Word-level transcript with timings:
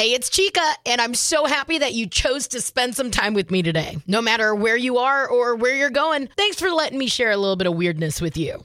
Hey, 0.00 0.14
it's 0.14 0.30
Chica, 0.30 0.66
and 0.86 0.98
I'm 0.98 1.12
so 1.12 1.44
happy 1.44 1.76
that 1.76 1.92
you 1.92 2.06
chose 2.06 2.48
to 2.48 2.62
spend 2.62 2.96
some 2.96 3.10
time 3.10 3.34
with 3.34 3.50
me 3.50 3.60
today. 3.60 3.98
No 4.06 4.22
matter 4.22 4.54
where 4.54 4.74
you 4.74 4.96
are 4.96 5.28
or 5.28 5.56
where 5.56 5.76
you're 5.76 5.90
going, 5.90 6.30
thanks 6.38 6.58
for 6.58 6.70
letting 6.70 6.98
me 6.98 7.06
share 7.06 7.30
a 7.30 7.36
little 7.36 7.56
bit 7.56 7.66
of 7.66 7.74
weirdness 7.74 8.18
with 8.18 8.38
you. 8.38 8.64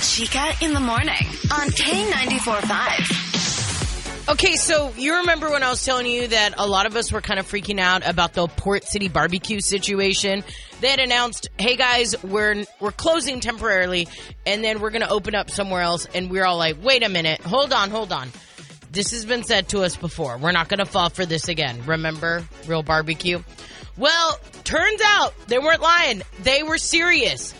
Chica 0.00 0.52
in 0.60 0.72
the 0.72 0.78
morning 0.78 1.26
on 1.50 1.70
K94.5. 1.70 4.28
Okay, 4.28 4.54
so 4.54 4.92
you 4.96 5.16
remember 5.16 5.50
when 5.50 5.64
I 5.64 5.70
was 5.70 5.84
telling 5.84 6.06
you 6.06 6.28
that 6.28 6.54
a 6.56 6.68
lot 6.68 6.86
of 6.86 6.94
us 6.94 7.10
were 7.10 7.20
kind 7.20 7.40
of 7.40 7.50
freaking 7.50 7.80
out 7.80 8.08
about 8.08 8.34
the 8.34 8.46
Port 8.46 8.84
City 8.84 9.08
barbecue 9.08 9.60
situation? 9.60 10.44
They 10.80 10.90
had 10.90 11.00
announced, 11.00 11.48
"Hey 11.58 11.74
guys, 11.74 12.14
we're 12.22 12.64
we're 12.78 12.92
closing 12.92 13.40
temporarily, 13.40 14.06
and 14.46 14.62
then 14.62 14.78
we're 14.78 14.90
going 14.90 15.02
to 15.02 15.10
open 15.10 15.34
up 15.34 15.50
somewhere 15.50 15.82
else." 15.82 16.06
And 16.14 16.30
we 16.30 16.38
are 16.38 16.46
all 16.46 16.58
like, 16.58 16.76
"Wait 16.80 17.02
a 17.02 17.08
minute, 17.08 17.40
hold 17.40 17.72
on, 17.72 17.90
hold 17.90 18.12
on." 18.12 18.30
This 18.94 19.10
has 19.10 19.24
been 19.24 19.42
said 19.42 19.68
to 19.70 19.82
us 19.82 19.96
before. 19.96 20.38
We're 20.38 20.52
not 20.52 20.68
going 20.68 20.78
to 20.78 20.86
fall 20.86 21.10
for 21.10 21.26
this 21.26 21.48
again. 21.48 21.84
Remember, 21.84 22.44
real 22.68 22.84
barbecue. 22.84 23.42
Well, 23.96 24.38
turns 24.62 25.00
out 25.04 25.34
they 25.48 25.58
weren't 25.58 25.82
lying. 25.82 26.22
They 26.44 26.62
were 26.62 26.78
serious. 26.78 27.52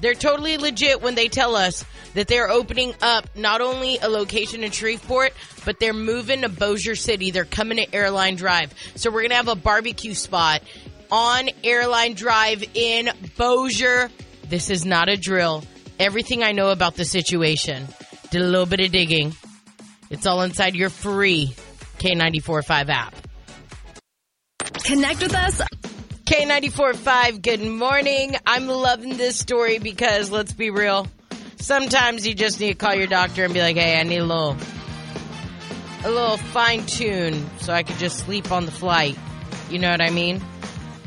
They're 0.00 0.14
totally 0.14 0.56
legit 0.58 1.00
when 1.00 1.14
they 1.14 1.28
tell 1.28 1.54
us 1.54 1.84
that 2.14 2.26
they're 2.26 2.50
opening 2.50 2.92
up 3.00 3.36
not 3.36 3.60
only 3.60 3.98
a 3.98 4.08
location 4.08 4.64
in 4.64 4.72
Shreveport, 4.72 5.32
but 5.64 5.78
they're 5.78 5.92
moving 5.92 6.40
to 6.40 6.48
Bossier 6.48 6.96
City. 6.96 7.30
They're 7.30 7.44
coming 7.44 7.78
to 7.78 7.94
Airline 7.94 8.34
Drive. 8.34 8.74
So 8.96 9.10
we're 9.10 9.22
going 9.22 9.30
to 9.30 9.36
have 9.36 9.48
a 9.48 9.54
barbecue 9.54 10.14
spot 10.14 10.60
on 11.08 11.50
Airline 11.62 12.14
Drive 12.14 12.64
in 12.74 13.10
Bossier. 13.36 14.10
This 14.48 14.70
is 14.70 14.84
not 14.84 15.08
a 15.08 15.16
drill. 15.16 15.62
Everything 16.00 16.42
I 16.42 16.50
know 16.50 16.70
about 16.70 16.96
the 16.96 17.04
situation, 17.04 17.86
did 18.30 18.42
a 18.42 18.46
little 18.46 18.66
bit 18.66 18.80
of 18.80 18.90
digging. 18.90 19.34
It's 20.14 20.26
all 20.26 20.42
inside 20.42 20.76
your 20.76 20.90
free 20.90 21.56
K945 21.98 22.88
app. 22.88 23.14
Connect 24.84 25.20
with 25.20 25.34
us. 25.34 25.60
K945, 26.24 27.42
good 27.42 27.60
morning. 27.60 28.36
I'm 28.46 28.68
loving 28.68 29.16
this 29.16 29.36
story 29.36 29.80
because 29.80 30.30
let's 30.30 30.52
be 30.52 30.70
real. 30.70 31.08
Sometimes 31.56 32.24
you 32.24 32.32
just 32.32 32.60
need 32.60 32.68
to 32.68 32.74
call 32.76 32.94
your 32.94 33.08
doctor 33.08 33.44
and 33.44 33.52
be 33.52 33.60
like, 33.60 33.74
hey, 33.74 33.98
I 33.98 34.04
need 34.04 34.18
a 34.18 34.24
little, 34.24 34.56
a 36.04 36.10
little 36.10 36.36
fine 36.36 36.86
tune 36.86 37.50
so 37.58 37.72
I 37.72 37.82
could 37.82 37.98
just 37.98 38.20
sleep 38.20 38.52
on 38.52 38.66
the 38.66 38.72
flight. 38.72 39.18
You 39.68 39.80
know 39.80 39.90
what 39.90 40.00
I 40.00 40.10
mean? 40.10 40.40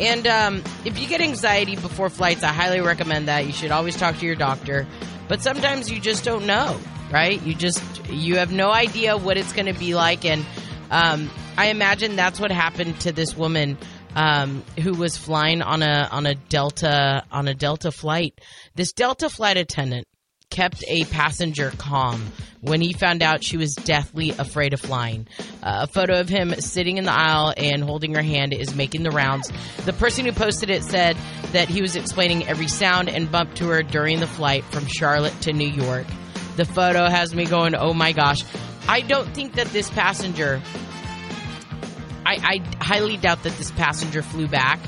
And 0.02 0.28
um, 0.28 0.63
if 0.83 1.00
you 1.00 1.08
get 1.08 1.22
anxiety 1.22 1.78
before 1.78 2.09
flights, 2.09 2.44
I 2.44 2.50
highly 2.50 2.81
recommend 2.81 3.30
that. 3.30 3.45
You 3.45 3.53
should 3.53 3.72
always 3.72 3.95
talk 3.95 4.17
to 4.17 4.25
your 4.25 4.35
doctor. 4.35 4.85
But 5.30 5.41
sometimes 5.41 5.89
you 5.89 6.02
just 6.02 6.25
don't 6.25 6.45
know, 6.45 6.78
right? 7.11 7.41
You 7.41 7.53
just, 7.53 7.81
you 8.09 8.38
have 8.38 8.52
no 8.52 8.72
idea 8.72 9.17
what 9.17 9.38
it's 9.38 9.53
going 9.53 9.72
to 9.72 9.80
be 9.80 9.95
like. 9.95 10.25
And 10.25 10.45
um, 10.91 11.30
I 11.58 11.67
imagine 11.67 12.16
that's 12.16 12.39
what 12.39 12.52
happened 12.52 13.00
to 13.02 13.11
this 13.11 13.36
woman 13.36 13.77
um, 14.16 14.63
who 14.80 14.94
was 14.94 15.16
flying 15.16 15.61
on 15.61 15.83
a 15.83 16.08
on 16.11 16.25
a 16.25 16.33
Delta 16.33 17.23
on 17.31 17.47
a 17.47 17.53
Delta 17.53 17.91
flight. 17.91 18.39
This 18.73 18.91
Delta 18.91 19.30
flight 19.30 19.58
attendant 19.58 20.08
kept 20.50 20.83
a 20.88 21.03
passenger 21.05 21.72
calm 21.78 22.31
when 22.61 22.81
he 22.81 22.94
found 22.94 23.22
out 23.22 23.44
she 23.44 23.58
was 23.58 23.75
deathly 23.75 24.31
afraid 24.31 24.73
of 24.73 24.80
flying. 24.80 25.28
Uh, 25.61 25.81
a 25.83 25.88
photo 25.88 26.19
of 26.19 26.30
him 26.30 26.53
sitting 26.59 26.97
in 26.97 27.03
the 27.03 27.11
aisle 27.11 27.53
and 27.58 27.83
holding 27.83 28.16
her 28.16 28.22
hand 28.22 28.53
is 28.53 28.73
making 28.73 29.03
the 29.03 29.11
rounds. 29.11 29.52
The 29.85 29.94
person 29.94 30.25
who 30.25 30.31
posted 30.31 30.69
it 30.69 30.83
said 30.83 31.17
that 31.52 31.67
he 31.67 31.81
was 31.81 31.95
explaining 31.95 32.47
every 32.47 32.67
sound 32.67 33.09
and 33.09 33.31
bump 33.31 33.55
to 33.55 33.67
her 33.67 33.83
during 33.83 34.19
the 34.19 34.28
flight 34.28 34.63
from 34.66 34.85
Charlotte 34.88 35.39
to 35.41 35.53
New 35.53 35.67
York. 35.69 36.08
The 36.58 36.66
photo 36.66 37.08
has 37.08 37.33
me 37.33 37.45
going, 37.45 37.75
oh 37.75 37.94
my 37.94 38.11
gosh. 38.11 38.44
I 38.88 39.02
don't 39.02 39.33
think 39.33 39.53
that 39.53 39.67
this 39.67 39.89
passenger 39.89 40.61
I, 42.27 42.59
I 42.59 42.83
highly 42.83 43.16
doubt 43.16 43.44
that 43.44 43.58
this 43.58 43.72
passenger 43.72 44.22
flew 44.22 44.50
back. 44.50 44.81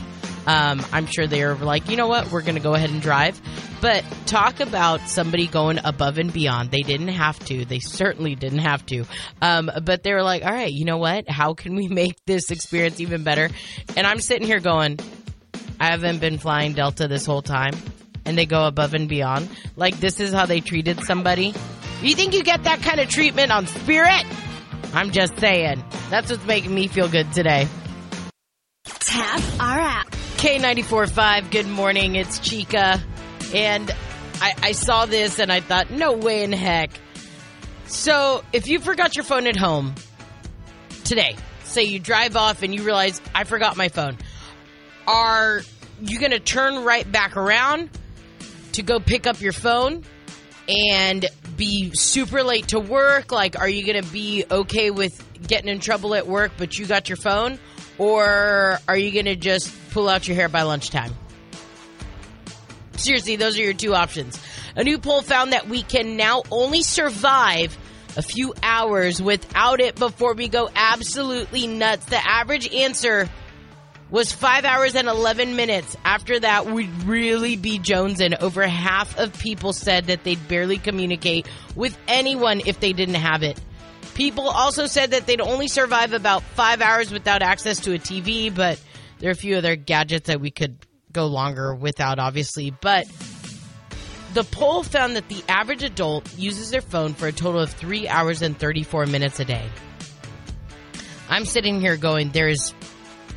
Um, 0.45 0.85
I'm 0.91 1.05
sure 1.05 1.25
they 1.25 1.45
were 1.45 1.55
like, 1.55 1.89
you 1.89 1.95
know 1.95 2.07
what, 2.07 2.29
we're 2.31 2.41
going 2.41 2.55
to 2.55 2.61
go 2.61 2.73
ahead 2.73 2.89
and 2.89 3.01
drive. 3.01 3.39
But 3.79 4.03
talk 4.25 4.59
about 4.59 4.99
somebody 5.07 5.47
going 5.47 5.79
above 5.81 6.17
and 6.17 6.33
beyond. 6.33 6.69
They 6.69 6.81
didn't 6.81 7.07
have 7.07 7.39
to. 7.45 7.63
They 7.63 7.79
certainly 7.79 8.35
didn't 8.35 8.59
have 8.59 8.85
to. 8.87 9.05
Um, 9.41 9.71
but 9.83 10.03
they 10.03 10.13
were 10.13 10.23
like, 10.23 10.43
all 10.43 10.51
right, 10.51 10.71
you 10.71 10.83
know 10.83 10.97
what? 10.97 11.29
How 11.29 11.53
can 11.53 11.75
we 11.75 11.87
make 11.87 12.17
this 12.25 12.51
experience 12.51 12.99
even 12.99 13.23
better? 13.23 13.49
And 13.95 14.05
I'm 14.05 14.19
sitting 14.19 14.45
here 14.45 14.59
going, 14.59 14.99
I 15.79 15.91
haven't 15.91 16.19
been 16.19 16.39
flying 16.39 16.73
Delta 16.73 17.07
this 17.07 17.25
whole 17.25 17.41
time. 17.41 17.73
And 18.29 18.37
they 18.37 18.45
go 18.45 18.67
above 18.67 18.93
and 18.93 19.09
beyond. 19.09 19.49
Like, 19.75 19.99
this 19.99 20.19
is 20.19 20.31
how 20.31 20.45
they 20.45 20.59
treated 20.59 21.03
somebody. 21.03 21.55
You 22.03 22.13
think 22.13 22.35
you 22.35 22.43
get 22.43 22.65
that 22.65 22.83
kind 22.83 22.99
of 22.99 23.09
treatment 23.09 23.51
on 23.51 23.65
Spirit? 23.65 24.23
I'm 24.93 25.09
just 25.09 25.35
saying. 25.39 25.83
That's 26.11 26.29
what's 26.29 26.45
making 26.45 26.71
me 26.71 26.87
feel 26.87 27.07
good 27.09 27.33
today. 27.33 27.67
Tap 28.85 29.41
our 29.59 29.79
app. 29.79 30.11
K945, 30.37 31.49
good 31.49 31.67
morning. 31.67 32.15
It's 32.15 32.37
Chica. 32.37 33.01
And 33.55 33.89
I, 34.39 34.53
I 34.61 34.71
saw 34.73 35.07
this 35.07 35.39
and 35.39 35.51
I 35.51 35.59
thought, 35.59 35.89
no 35.89 36.13
way 36.13 36.43
in 36.43 36.51
heck. 36.51 36.91
So 37.87 38.43
if 38.53 38.67
you 38.67 38.79
forgot 38.79 39.15
your 39.15 39.25
phone 39.25 39.47
at 39.47 39.55
home 39.55 39.95
today, 41.03 41.35
say 41.63 41.85
you 41.85 41.97
drive 41.97 42.35
off 42.37 42.61
and 42.61 42.75
you 42.75 42.83
realize, 42.83 43.19
I 43.33 43.43
forgot 43.45 43.75
my 43.75 43.89
phone, 43.89 44.17
are 45.07 45.61
you 45.99 46.19
going 46.19 46.31
to 46.31 46.39
turn 46.39 46.83
right 46.83 47.11
back 47.11 47.35
around 47.35 47.89
to 48.73 48.83
go 48.83 48.99
pick 48.99 49.27
up 49.27 49.41
your 49.41 49.53
phone 49.53 50.03
and 50.67 51.25
be 51.57 51.91
super 51.93 52.43
late 52.43 52.69
to 52.69 52.79
work? 52.79 53.31
Like, 53.31 53.59
are 53.59 53.69
you 53.69 53.85
going 53.85 54.03
to 54.03 54.11
be 54.11 54.45
okay 54.49 54.91
with 54.91 55.23
getting 55.47 55.69
in 55.69 55.79
trouble 55.79 56.15
at 56.15 56.27
work, 56.27 56.51
but 56.57 56.77
you 56.77 56.85
got 56.85 57.09
your 57.09 57.17
phone? 57.17 57.59
Or 57.97 58.79
are 58.87 58.97
you 58.97 59.11
going 59.11 59.25
to 59.25 59.35
just 59.35 59.73
pull 59.91 60.07
out 60.07 60.27
your 60.27 60.35
hair 60.35 60.49
by 60.49 60.61
lunchtime? 60.61 61.13
Seriously, 62.95 63.35
those 63.35 63.57
are 63.57 63.61
your 63.61 63.73
two 63.73 63.95
options. 63.95 64.39
A 64.75 64.83
new 64.83 64.99
poll 64.99 65.21
found 65.21 65.53
that 65.53 65.67
we 65.67 65.83
can 65.83 66.17
now 66.17 66.43
only 66.51 66.83
survive 66.83 67.77
a 68.17 68.21
few 68.21 68.53
hours 68.61 69.21
without 69.21 69.79
it 69.79 69.95
before 69.95 70.33
we 70.33 70.47
go 70.47 70.69
absolutely 70.75 71.67
nuts. 71.67 72.05
The 72.05 72.17
average 72.17 72.73
answer 72.73 73.29
was 74.11 74.31
five 74.31 74.65
hours 74.65 74.95
and 74.95 75.07
11 75.07 75.55
minutes. 75.55 75.95
After 76.03 76.39
that, 76.39 76.65
we'd 76.65 77.03
really 77.03 77.55
be 77.55 77.79
jonesing. 77.79 78.39
Over 78.41 78.67
half 78.67 79.17
of 79.17 79.37
people 79.39 79.73
said 79.73 80.05
that 80.05 80.23
they'd 80.23 80.47
barely 80.47 80.77
communicate 80.77 81.47
with 81.75 81.97
anyone 82.07 82.61
if 82.65 82.79
they 82.79 82.93
didn't 82.93 83.15
have 83.15 83.43
it. 83.43 83.59
People 84.15 84.49
also 84.49 84.85
said 84.87 85.11
that 85.11 85.25
they'd 85.27 85.41
only 85.41 85.67
survive 85.67 86.13
about 86.13 86.43
five 86.43 86.81
hours 86.81 87.11
without 87.11 87.41
access 87.41 87.79
to 87.81 87.93
a 87.93 87.99
TV, 87.99 88.53
but 88.53 88.79
there 89.19 89.29
are 89.29 89.31
a 89.31 89.35
few 89.35 89.55
other 89.55 89.75
gadgets 89.75 90.27
that 90.27 90.41
we 90.41 90.51
could 90.51 90.77
go 91.11 91.27
longer 91.27 91.73
without, 91.73 92.19
obviously. 92.19 92.71
But 92.71 93.07
the 94.33 94.43
poll 94.43 94.83
found 94.83 95.15
that 95.15 95.27
the 95.27 95.43
average 95.47 95.83
adult 95.83 96.37
uses 96.37 96.71
their 96.71 96.81
phone 96.81 97.13
for 97.13 97.27
a 97.27 97.31
total 97.31 97.61
of 97.61 97.71
three 97.71 98.07
hours 98.07 98.41
and 98.41 98.57
34 98.57 99.05
minutes 99.05 99.39
a 99.39 99.45
day. 99.45 99.69
I'm 101.29 101.45
sitting 101.45 101.79
here 101.79 101.95
going, 101.95 102.31
there's, 102.31 102.73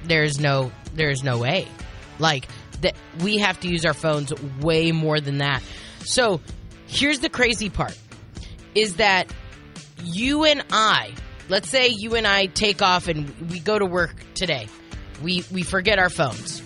there's 0.04 0.38
no, 0.38 0.72
there's 0.94 1.22
no 1.22 1.38
way. 1.38 1.68
Like, 2.18 2.48
that 2.82 2.94
we 3.22 3.38
have 3.38 3.58
to 3.60 3.68
use 3.68 3.84
our 3.84 3.94
phones 3.94 4.32
way 4.60 4.92
more 4.92 5.20
than 5.20 5.38
that. 5.38 5.62
So 6.00 6.40
here's 6.86 7.20
the 7.20 7.28
crazy 7.28 7.70
part 7.70 7.96
is 8.74 8.96
that 8.96 9.32
you 10.04 10.44
and 10.44 10.64
I, 10.70 11.14
let's 11.48 11.68
say 11.68 11.88
you 11.88 12.14
and 12.16 12.26
I 12.26 12.46
take 12.46 12.82
off 12.82 13.08
and 13.08 13.50
we 13.50 13.60
go 13.60 13.78
to 13.78 13.86
work 13.86 14.14
today. 14.34 14.68
We 15.22 15.44
we 15.52 15.62
forget 15.62 15.98
our 15.98 16.10
phones. 16.10 16.60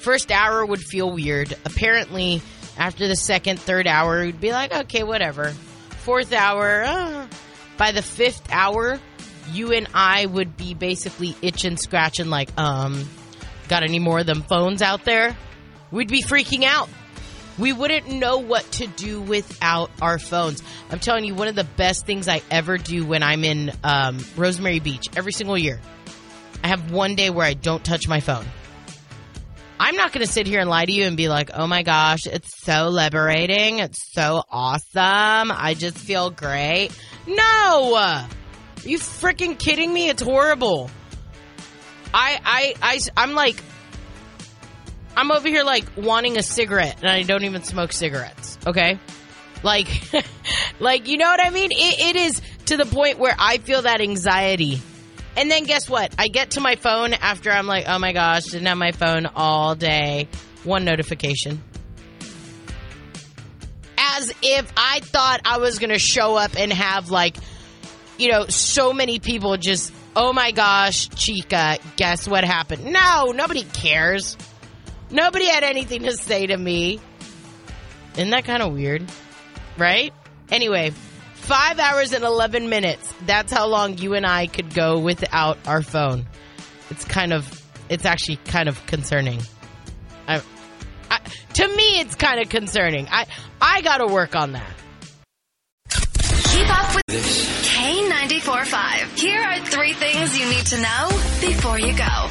First 0.00 0.30
hour 0.30 0.64
would 0.64 0.80
feel 0.80 1.10
weird. 1.10 1.56
Apparently, 1.64 2.42
after 2.76 3.08
the 3.08 3.16
second, 3.16 3.58
third 3.58 3.86
hour, 3.86 4.20
we'd 4.20 4.40
be 4.40 4.52
like, 4.52 4.74
okay, 4.74 5.02
whatever. 5.02 5.54
Fourth 6.02 6.32
hour, 6.34 6.84
uh. 6.84 7.26
by 7.78 7.92
the 7.92 8.02
fifth 8.02 8.46
hour, 8.52 9.00
you 9.52 9.72
and 9.72 9.88
I 9.94 10.26
would 10.26 10.56
be 10.56 10.74
basically 10.74 11.36
itching, 11.42 11.76
scratching, 11.76 12.30
like, 12.30 12.50
um, 12.58 13.08
got 13.68 13.82
any 13.82 13.98
more 13.98 14.20
of 14.20 14.26
them 14.26 14.42
phones 14.42 14.82
out 14.82 15.04
there? 15.04 15.36
We'd 15.90 16.08
be 16.08 16.22
freaking 16.22 16.64
out. 16.64 16.88
We 17.56 17.72
wouldn't 17.72 18.08
know 18.08 18.38
what 18.38 18.68
to 18.72 18.86
do 18.86 19.20
without 19.20 19.90
our 20.02 20.18
phones. 20.18 20.62
I'm 20.90 20.98
telling 20.98 21.24
you, 21.24 21.34
one 21.34 21.46
of 21.46 21.54
the 21.54 21.64
best 21.64 22.04
things 22.04 22.26
I 22.26 22.42
ever 22.50 22.78
do 22.78 23.06
when 23.06 23.22
I'm 23.22 23.44
in 23.44 23.70
um, 23.84 24.18
Rosemary 24.36 24.80
Beach 24.80 25.06
every 25.16 25.32
single 25.32 25.56
year. 25.56 25.80
I 26.64 26.68
have 26.68 26.90
one 26.90 27.14
day 27.14 27.30
where 27.30 27.46
I 27.46 27.54
don't 27.54 27.84
touch 27.84 28.08
my 28.08 28.20
phone. 28.20 28.44
I'm 29.78 29.96
not 29.96 30.12
going 30.12 30.24
to 30.24 30.32
sit 30.32 30.46
here 30.46 30.60
and 30.60 30.70
lie 30.70 30.84
to 30.84 30.92
you 30.92 31.04
and 31.04 31.16
be 31.16 31.28
like, 31.28 31.50
oh 31.52 31.66
my 31.66 31.82
gosh, 31.82 32.26
it's 32.26 32.62
so 32.62 32.88
liberating. 32.88 33.80
It's 33.80 34.12
so 34.12 34.42
awesome. 34.50 35.52
I 35.52 35.74
just 35.76 35.98
feel 35.98 36.30
great. 36.30 36.90
No! 37.26 38.26
You 38.84 38.98
freaking 38.98 39.58
kidding 39.58 39.92
me? 39.92 40.08
It's 40.08 40.22
horrible. 40.22 40.90
I, 42.12 42.38
I, 42.44 42.74
I, 42.82 43.00
I'm 43.16 43.34
like, 43.34 43.56
I'm 45.16 45.30
over 45.30 45.48
here 45.48 45.64
like 45.64 45.84
wanting 45.96 46.38
a 46.38 46.42
cigarette 46.42 46.96
and 47.00 47.08
I 47.08 47.22
don't 47.22 47.44
even 47.44 47.62
smoke 47.62 47.92
cigarettes. 47.92 48.58
Okay. 48.66 48.98
Like, 49.62 49.88
like, 50.80 51.08
you 51.08 51.16
know 51.16 51.26
what 51.26 51.44
I 51.44 51.50
mean? 51.50 51.70
It, 51.72 52.00
it 52.00 52.16
is 52.16 52.42
to 52.66 52.76
the 52.76 52.86
point 52.86 53.18
where 53.18 53.34
I 53.38 53.58
feel 53.58 53.82
that 53.82 54.00
anxiety. 54.00 54.80
And 55.36 55.50
then 55.50 55.64
guess 55.64 55.88
what? 55.88 56.14
I 56.18 56.28
get 56.28 56.52
to 56.52 56.60
my 56.60 56.76
phone 56.76 57.12
after 57.14 57.50
I'm 57.50 57.66
like, 57.66 57.86
oh 57.88 57.98
my 57.98 58.12
gosh, 58.12 58.44
didn't 58.44 58.66
have 58.66 58.78
my 58.78 58.92
phone 58.92 59.26
all 59.34 59.74
day. 59.74 60.28
One 60.62 60.84
notification. 60.84 61.62
As 63.98 64.32
if 64.42 64.72
I 64.76 65.00
thought 65.00 65.40
I 65.44 65.58
was 65.58 65.78
going 65.78 65.90
to 65.90 65.98
show 65.98 66.36
up 66.36 66.56
and 66.56 66.72
have 66.72 67.10
like, 67.10 67.36
you 68.18 68.30
know, 68.30 68.46
so 68.46 68.92
many 68.92 69.18
people 69.18 69.56
just, 69.56 69.92
oh 70.16 70.32
my 70.32 70.52
gosh, 70.52 71.08
Chica, 71.10 71.78
guess 71.96 72.28
what 72.28 72.44
happened? 72.44 72.84
No, 72.84 73.32
nobody 73.34 73.62
cares. 73.64 74.36
Nobody 75.10 75.46
had 75.46 75.64
anything 75.64 76.02
to 76.04 76.12
say 76.12 76.46
to 76.46 76.56
me. 76.56 77.00
Isn't 78.14 78.30
that 78.30 78.44
kind 78.44 78.62
of 78.62 78.72
weird? 78.72 79.04
Right? 79.76 80.12
Anyway, 80.50 80.90
five 81.34 81.78
hours 81.78 82.12
and 82.12 82.24
11 82.24 82.68
minutes. 82.68 83.12
That's 83.26 83.52
how 83.52 83.66
long 83.66 83.98
you 83.98 84.14
and 84.14 84.26
I 84.26 84.46
could 84.46 84.72
go 84.72 84.98
without 84.98 85.58
our 85.66 85.82
phone. 85.82 86.26
It's 86.90 87.04
kind 87.04 87.32
of, 87.32 87.62
it's 87.88 88.04
actually 88.04 88.36
kind 88.36 88.68
of 88.68 88.84
concerning. 88.86 89.40
I, 90.28 90.42
I, 91.10 91.20
to 91.54 91.68
me, 91.68 92.00
it's 92.00 92.14
kind 92.14 92.40
of 92.40 92.48
concerning. 92.48 93.08
I, 93.10 93.26
I 93.60 93.82
got 93.82 93.98
to 93.98 94.06
work 94.06 94.36
on 94.36 94.52
that. 94.52 94.70
Keep 96.64 96.78
up 96.78 96.94
with 96.94 97.04
K94.5. 97.08 99.18
Here 99.18 99.42
are 99.42 99.58
three 99.66 99.92
things 99.92 100.38
you 100.38 100.48
need 100.48 100.64
to 100.66 100.80
know 100.80 101.08
before 101.42 101.78
you 101.78 101.94
go. 101.94 102.28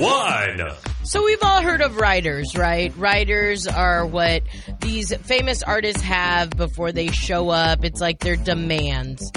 One. 0.00 0.62
So 1.04 1.22
we've 1.22 1.42
all 1.42 1.60
heard 1.60 1.82
of 1.82 1.96
riders, 1.96 2.56
right? 2.56 2.96
Riders 2.96 3.66
are 3.66 4.06
what 4.06 4.44
these 4.80 5.14
famous 5.14 5.62
artists 5.62 6.00
have 6.00 6.48
before 6.50 6.92
they 6.92 7.08
show 7.08 7.50
up. 7.50 7.84
It's 7.84 8.00
like 8.00 8.20
their 8.20 8.36
demands. 8.36 9.30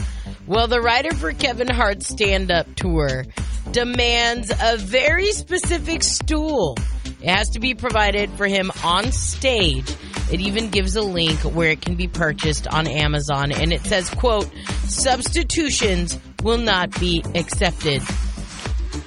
Well, 0.48 0.68
the 0.68 0.80
rider 0.80 1.14
for 1.14 1.34
Kevin 1.34 1.68
Hart's 1.68 2.08
stand-up 2.08 2.74
tour 2.76 3.26
demands 3.72 4.54
a 4.58 4.78
very 4.78 5.34
specific 5.34 6.04
stool. 6.04 6.78
It 7.24 7.30
has 7.30 7.50
to 7.52 7.60
be 7.62 7.74
provided 7.74 8.30
for 8.32 8.46
him 8.46 8.70
on 8.84 9.14
stage. 9.14 9.90
It 10.30 10.42
even 10.42 10.70
gives 10.70 10.96
a 10.98 11.02
link 11.02 11.40
where 11.40 11.70
it 11.70 11.80
can 11.80 11.96
be 11.96 12.10
purchased 12.10 12.68
on 12.68 12.86
Amazon 12.86 13.54
and 13.54 13.72
it 13.72 13.82
says, 13.82 14.10
quote, 14.10 14.52
substitutions 14.86 16.20
will 16.44 16.58
not 16.58 17.00
be 17.00 17.24
accepted. 17.34 18.02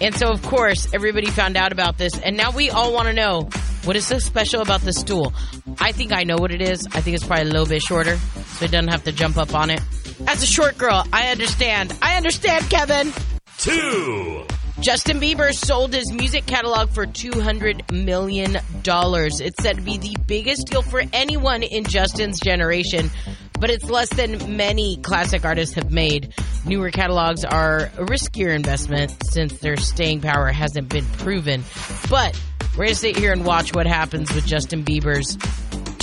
And 0.00 0.14
so, 0.14 0.28
of 0.28 0.42
course, 0.42 0.92
everybody 0.94 1.26
found 1.26 1.56
out 1.56 1.72
about 1.72 1.96
this, 1.96 2.18
and 2.18 2.36
now 2.36 2.50
we 2.50 2.70
all 2.70 2.92
want 2.92 3.08
to 3.08 3.14
know 3.14 3.48
what 3.84 3.96
is 3.96 4.06
so 4.06 4.18
special 4.18 4.60
about 4.60 4.80
this 4.80 4.96
stool. 4.96 5.32
I 5.78 5.92
think 5.92 6.12
I 6.12 6.24
know 6.24 6.36
what 6.36 6.52
it 6.52 6.60
is. 6.60 6.86
I 6.92 7.00
think 7.00 7.16
it's 7.16 7.24
probably 7.24 7.48
a 7.48 7.52
little 7.52 7.66
bit 7.66 7.82
shorter, 7.82 8.16
so 8.16 8.64
it 8.64 8.70
doesn't 8.70 8.88
have 8.88 9.04
to 9.04 9.12
jump 9.12 9.36
up 9.38 9.54
on 9.54 9.70
it. 9.70 9.80
As 10.26 10.42
a 10.42 10.46
short 10.46 10.76
girl, 10.76 11.04
I 11.12 11.28
understand. 11.28 11.96
I 12.02 12.16
understand, 12.16 12.68
Kevin. 12.68 13.12
Two. 13.58 14.46
Justin 14.80 15.18
Bieber 15.20 15.54
sold 15.54 15.94
his 15.94 16.12
music 16.12 16.44
catalog 16.46 16.90
for 16.90 17.06
$200 17.06 17.90
million. 17.92 18.56
It's 18.56 19.62
said 19.62 19.76
to 19.76 19.82
be 19.82 19.96
the 19.96 20.16
biggest 20.26 20.66
deal 20.66 20.82
for 20.82 21.02
anyone 21.14 21.62
in 21.62 21.84
Justin's 21.84 22.38
generation, 22.38 23.10
but 23.58 23.70
it's 23.70 23.88
less 23.88 24.10
than 24.10 24.56
many 24.56 24.98
classic 24.98 25.46
artists 25.46 25.74
have 25.76 25.90
made. 25.90 26.34
Newer 26.66 26.90
catalogs 26.90 27.42
are 27.44 27.86
a 27.96 28.04
riskier 28.04 28.54
investment 28.54 29.14
since 29.24 29.58
their 29.60 29.78
staying 29.78 30.20
power 30.20 30.48
hasn't 30.48 30.90
been 30.90 31.06
proven. 31.18 31.64
But 32.10 32.38
we're 32.72 32.84
going 32.84 32.88
to 32.90 32.94
sit 32.94 33.16
here 33.16 33.32
and 33.32 33.46
watch 33.46 33.74
what 33.74 33.86
happens 33.86 34.32
with 34.34 34.46
Justin 34.46 34.84
Bieber's 34.84 35.38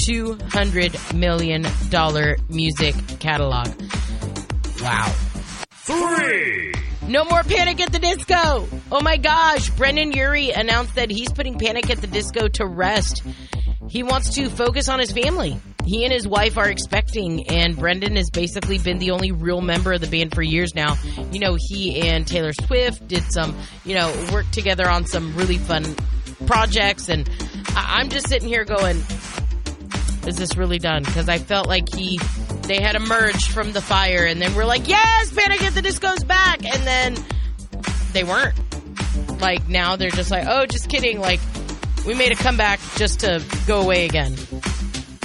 $200 0.07 1.13
million 1.13 1.61
music 2.49 2.95
catalog. 3.19 3.67
Wow. 4.81 5.13
Three. 5.71 6.73
No 7.07 7.25
more 7.25 7.43
Panic 7.43 7.79
at 7.81 7.91
the 7.91 7.99
Disco. 7.99 8.67
Oh 8.91 9.01
my 9.01 9.17
gosh. 9.17 9.69
Brendon 9.71 10.11
Urie 10.13 10.51
announced 10.51 10.95
that 10.95 11.11
he's 11.11 11.31
putting 11.31 11.59
Panic 11.59 11.89
at 11.89 11.99
the 12.01 12.07
Disco 12.07 12.47
to 12.47 12.65
rest. 12.65 13.23
He 13.89 14.03
wants 14.03 14.35
to 14.35 14.49
focus 14.49 14.87
on 14.89 14.99
his 14.99 15.11
family. 15.11 15.59
He 15.85 16.05
and 16.05 16.13
his 16.13 16.25
wife 16.25 16.57
are 16.57 16.69
expecting, 16.69 17.49
and 17.49 17.75
Brendon 17.77 18.15
has 18.15 18.29
basically 18.29 18.77
been 18.77 18.99
the 18.99 19.11
only 19.11 19.33
real 19.33 19.59
member 19.59 19.91
of 19.91 19.99
the 19.99 20.07
band 20.07 20.33
for 20.33 20.41
years 20.41 20.73
now. 20.73 20.95
You 21.31 21.39
know, 21.39 21.57
he 21.59 22.07
and 22.07 22.25
Taylor 22.25 22.53
Swift 22.53 23.05
did 23.07 23.23
some, 23.33 23.53
you 23.83 23.93
know, 23.95 24.09
work 24.31 24.49
together 24.51 24.89
on 24.89 25.05
some 25.05 25.35
really 25.35 25.57
fun 25.57 25.83
projects, 26.47 27.09
and 27.09 27.29
I- 27.75 27.99
I'm 27.99 28.07
just 28.09 28.29
sitting 28.29 28.47
here 28.47 28.63
going, 28.63 28.95
is 30.25 30.37
this 30.37 30.55
really 30.55 30.79
done? 30.79 31.03
Because 31.03 31.27
I 31.27 31.37
felt 31.37 31.67
like 31.67 31.93
he, 31.93 32.17
they 32.63 32.81
had 32.81 32.95
emerged 32.95 33.51
from 33.51 33.71
the 33.73 33.81
fire, 33.81 34.25
and 34.25 34.41
then 34.41 34.55
we're 34.55 34.65
like, 34.65 34.87
yes, 34.87 35.31
Panic 35.33 35.61
at 35.63 35.73
the 35.73 35.81
Disco's 35.81 36.23
back, 36.23 36.63
and 36.65 36.87
then 36.87 37.15
they 38.13 38.23
weren't. 38.23 38.55
Like 39.41 39.67
now 39.67 39.95
they're 39.95 40.09
just 40.09 40.31
like, 40.31 40.45
oh, 40.47 40.65
just 40.65 40.89
kidding. 40.89 41.19
Like 41.19 41.41
we 42.05 42.13
made 42.13 42.31
a 42.31 42.35
comeback 42.35 42.79
just 42.95 43.21
to 43.21 43.43
go 43.67 43.81
away 43.81 44.05
again. 44.05 44.35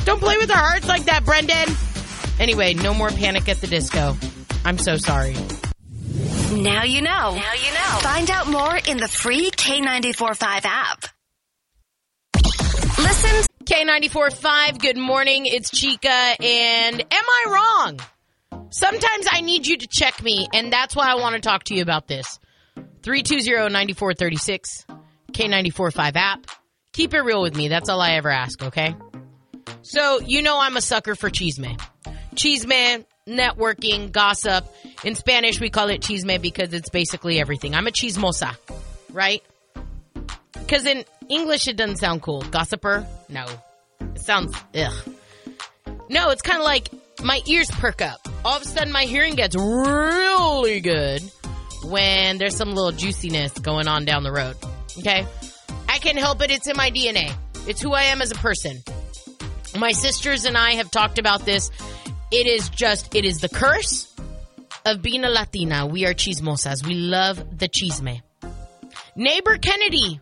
Don't 0.05 0.21
play 0.21 0.37
with 0.39 0.51
our 0.51 0.57
hearts 0.57 0.89
like 0.89 1.05
that, 1.05 1.25
Brendon. 1.25 1.69
Anyway, 2.41 2.75
no 2.75 2.95
more 2.95 3.11
Panic 3.11 3.49
at 3.49 3.61
the 3.61 3.67
Disco. 3.67 4.17
I'm 4.65 4.79
so 4.79 4.97
sorry. 4.97 5.35
Now 6.53 6.85
you 6.85 7.03
know. 7.03 7.35
Now 7.35 7.53
you 7.53 7.73
know. 7.73 7.99
Find 8.01 8.31
out 8.31 8.49
more 8.49 8.77
in 8.77 8.97
the 8.97 9.09
free 9.09 9.51
K945 9.51 10.65
app. 10.65 11.05
Listen 12.99 13.48
K94.5, 13.69 14.79
good 14.79 14.97
morning. 14.97 15.43
It's 15.45 15.69
Chica, 15.71 16.09
and 16.09 17.01
am 17.03 17.07
I 17.13 17.45
wrong? 17.51 18.01
Sometimes 18.71 19.27
I 19.31 19.43
need 19.43 19.67
you 19.67 19.77
to 19.77 19.87
check 19.87 20.23
me, 20.23 20.49
and 20.55 20.73
that's 20.73 20.97
why 20.97 21.13
I 21.13 21.17
want 21.17 21.35
to 21.35 21.41
talk 21.43 21.65
to 21.65 21.75
you 21.75 21.83
about 21.83 22.09
this. 22.09 22.41
320-9436, 23.03 24.87
K94.5 25.33 26.13
app. 26.17 26.47
Keep 26.95 27.13
it 27.13 27.21
real 27.21 27.43
with 27.43 27.55
me. 27.55 27.69
That's 27.69 27.91
all 27.91 28.01
I 28.01 28.13
ever 28.13 28.31
ask, 28.31 28.63
okay? 28.63 28.97
So, 29.83 30.21
you 30.21 30.41
know 30.41 30.59
I'm 30.59 30.79
a 30.79 30.81
sucker 30.81 31.15
for 31.15 31.29
chisme. 31.29 31.79
Chisme, 32.37 33.05
networking, 33.29 34.11
gossip. 34.11 34.67
In 35.05 35.15
Spanish, 35.15 35.61
we 35.61 35.69
call 35.69 35.91
it 35.91 36.01
chisme 36.01 36.41
because 36.41 36.73
it's 36.73 36.89
basically 36.89 37.39
everything. 37.39 37.75
I'm 37.75 37.87
a 37.87 37.91
chismosa, 37.91 38.57
right? 39.13 39.43
Because 40.55 40.87
in 40.87 41.05
English, 41.29 41.69
it 41.69 41.77
doesn't 41.77 41.97
sound 41.97 42.23
cool. 42.23 42.43
Gossiper? 42.43 43.07
No. 43.29 43.47
It 44.01 44.21
sounds, 44.21 44.55
ugh. 44.75 45.15
No, 46.09 46.31
it's 46.31 46.43
kind 46.43 46.59
of 46.59 46.65
like 46.65 46.89
my 47.23 47.41
ears 47.47 47.71
perk 47.71 48.01
up. 48.01 48.27
All 48.45 48.57
of 48.57 48.63
a 48.63 48.65
sudden, 48.65 48.93
my 48.93 49.05
hearing 49.05 49.35
gets 49.35 49.55
really 49.57 50.81
good 50.81 51.23
when 51.85 52.39
there's 52.39 52.57
some 52.57 52.73
little 52.73 52.93
juiciness 52.93 53.53
going 53.53 53.89
on 53.89 54.05
down 54.05 54.23
the 54.23 54.33
road. 54.33 54.57
Okay? 54.99 55.27
I 55.89 55.99
can't 55.99 56.19
help 56.19 56.43
it. 56.43 56.51
It's 56.51 56.67
in 56.67 56.77
my 56.77 56.91
DNA. 56.91 57.33
It's 57.67 57.83
who 57.83 57.93
I 57.93 58.05
am 58.05 58.23
as 58.23 58.31
a 58.31 58.37
person. 58.37 58.83
My 59.79 59.93
sisters 59.93 60.45
and 60.45 60.57
I 60.57 60.73
have 60.75 60.91
talked 60.91 61.19
about 61.19 61.45
this. 61.45 61.71
It 62.31 62.47
is 62.47 62.69
just, 62.71 63.15
it 63.15 63.25
is 63.25 63.41
the 63.41 63.49
curse 63.49 64.15
of 64.87 65.03
being 65.03 65.25
a 65.25 65.29
Latina. 65.29 65.87
We 65.87 66.07
are 66.07 66.15
chismosas. 66.15 66.87
We 66.87 66.95
love 66.95 67.59
the 67.59 67.69
chisme. 67.69 68.23
Neighbor 69.15 69.59
Kennedy 69.59 70.21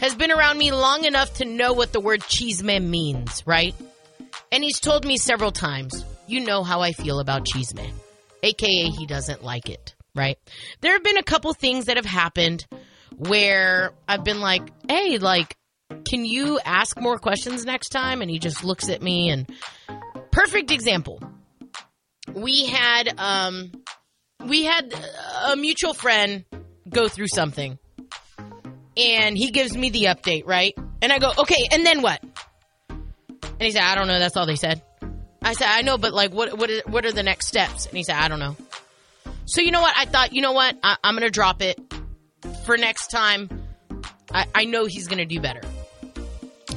has 0.00 0.14
been 0.14 0.30
around 0.30 0.58
me 0.58 0.72
long 0.72 1.04
enough 1.04 1.34
to 1.34 1.44
know 1.44 1.72
what 1.72 1.92
the 1.92 2.00
word 2.00 2.20
chisme 2.20 2.82
means, 2.86 3.42
right? 3.46 3.74
And 4.50 4.62
he's 4.64 4.80
told 4.80 5.04
me 5.04 5.16
several 5.16 5.52
times, 5.52 6.04
you 6.26 6.40
know 6.40 6.62
how 6.62 6.80
I 6.80 6.92
feel 6.92 7.20
about 7.20 7.44
chisme. 7.44 7.90
AKA, 8.42 8.90
he 8.90 9.06
doesn't 9.06 9.42
like 9.42 9.68
it, 9.68 9.94
right? 10.14 10.38
There 10.80 10.92
have 10.92 11.02
been 11.02 11.18
a 11.18 11.22
couple 11.22 11.52
things 11.54 11.86
that 11.86 11.96
have 11.96 12.06
happened 12.06 12.66
where 13.16 13.92
I've 14.06 14.24
been 14.24 14.40
like, 14.40 14.62
hey, 14.88 15.18
like, 15.18 15.56
can 16.04 16.24
you 16.24 16.60
ask 16.64 16.98
more 17.00 17.18
questions 17.18 17.64
next 17.64 17.88
time? 17.88 18.22
And 18.22 18.30
he 18.30 18.38
just 18.38 18.62
looks 18.62 18.88
at 18.88 19.02
me 19.02 19.30
and 19.30 19.50
perfect 20.30 20.70
example. 20.70 21.20
We 22.32 22.66
had 22.66 23.18
um 23.18 23.72
we 24.46 24.64
had 24.64 24.94
a 25.46 25.56
mutual 25.56 25.94
friend 25.94 26.44
go 26.88 27.08
through 27.08 27.28
something. 27.28 27.78
And 28.98 29.38
he 29.38 29.50
gives 29.50 29.76
me 29.76 29.90
the 29.90 30.04
update, 30.04 30.46
right? 30.46 30.76
And 31.00 31.12
I 31.12 31.18
go, 31.18 31.30
"Okay, 31.38 31.68
and 31.70 31.86
then 31.86 32.02
what?" 32.02 32.20
And 32.90 33.60
he 33.60 33.70
said, 33.70 33.82
"I 33.82 33.94
don't 33.94 34.08
know, 34.08 34.18
that's 34.18 34.36
all 34.36 34.46
they 34.46 34.56
said." 34.56 34.82
I 35.40 35.52
said, 35.52 35.68
"I 35.68 35.82
know, 35.82 35.98
but 35.98 36.12
like 36.12 36.32
what 36.32 36.58
what 36.58 36.70
are, 36.70 36.82
what 36.86 37.06
are 37.06 37.12
the 37.12 37.22
next 37.22 37.46
steps?" 37.46 37.86
And 37.86 37.96
he 37.96 38.02
said, 38.02 38.16
"I 38.16 38.28
don't 38.28 38.40
know." 38.40 38.56
So 39.46 39.62
you 39.62 39.70
know 39.70 39.80
what? 39.80 39.94
I 39.96 40.04
thought, 40.04 40.34
you 40.34 40.42
know 40.42 40.52
what? 40.52 40.76
I, 40.82 40.96
I'm 41.02 41.14
going 41.14 41.24
to 41.24 41.30
drop 41.30 41.62
it 41.62 41.80
for 42.66 42.76
next 42.76 43.06
time. 43.06 43.48
I, 44.30 44.46
I 44.54 44.64
know 44.66 44.84
he's 44.84 45.08
going 45.08 45.18
to 45.18 45.24
do 45.24 45.40
better. 45.40 45.62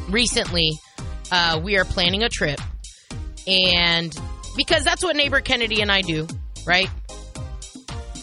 Recently, 0.10 0.72
uh, 1.32 1.60
we 1.62 1.78
are 1.78 1.84
planning 1.84 2.24
a 2.24 2.30
trip, 2.30 2.62
and 3.46 4.18
because 4.56 4.84
that's 4.84 5.04
what 5.04 5.16
neighbor 5.16 5.42
Kennedy 5.42 5.82
and 5.82 5.92
I 5.92 6.02
do, 6.02 6.28
right? 6.66 6.90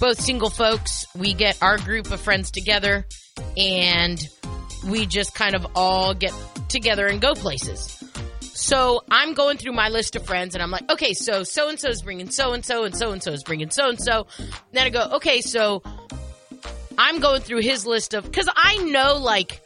Both 0.01 0.21
single 0.21 0.51
folks, 0.51 1.07
we 1.15 1.35
get 1.35 1.59
our 1.61 1.77
group 1.77 2.11
of 2.11 2.21
friends 2.21 2.51
together, 2.51 3.07
and 3.57 4.21
we 4.87 5.07
just 5.07 5.35
kind 5.35 5.55
of 5.55 5.67
all 5.75 6.15
get 6.15 6.33
together 6.69 7.07
and 7.07 7.21
go 7.21 7.35
places. 7.35 8.03
So 8.41 9.03
I'm 9.11 9.35
going 9.35 9.57
through 9.57 9.73
my 9.73 9.89
list 9.89 10.17
of 10.17 10.27
friends 10.27 10.55
and 10.55 10.63
I'm 10.63 10.71
like, 10.71 10.91
okay, 10.91 11.15
so 11.15 11.45
so 11.45 11.69
and 11.69 11.79
so 11.79 11.89
is 11.89 12.03
bringing 12.03 12.31
so 12.31 12.53
and 12.53 12.65
so 12.65 12.85
and 12.85 12.95
so 12.95 13.13
and 13.13 13.23
so 13.23 13.33
is 13.33 13.45
bringing 13.45 13.71
so 13.71 13.89
and 13.89 14.01
so. 14.01 14.27
Then 14.73 14.87
I 14.87 14.91
go, 14.91 15.11
okay, 15.15 15.41
so 15.41 15.83
I'm 16.99 17.21
going 17.21 17.41
through 17.41 17.61
his 17.61 17.87
list 17.87 18.15
of 18.15 18.25
because 18.25 18.49
I 18.55 18.79
know 18.79 19.17
like, 19.17 19.63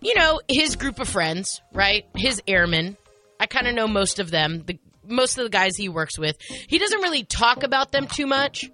you 0.00 0.14
know, 0.14 0.40
his 0.48 0.76
group 0.76 0.98
of 0.98 1.08
friends, 1.08 1.60
right? 1.72 2.06
His 2.16 2.40
airmen. 2.48 2.96
I 3.38 3.46
kind 3.46 3.66
of 3.66 3.74
know 3.74 3.86
most 3.86 4.18
of 4.18 4.30
them. 4.30 4.62
The 4.64 4.78
most 5.06 5.36
of 5.36 5.44
the 5.44 5.50
guys 5.50 5.76
he 5.76 5.88
works 5.88 6.18
with. 6.18 6.38
He 6.66 6.78
doesn't 6.78 7.02
really 7.02 7.24
talk 7.24 7.62
about 7.62 7.92
them 7.92 8.06
too 8.06 8.26
much, 8.26 8.70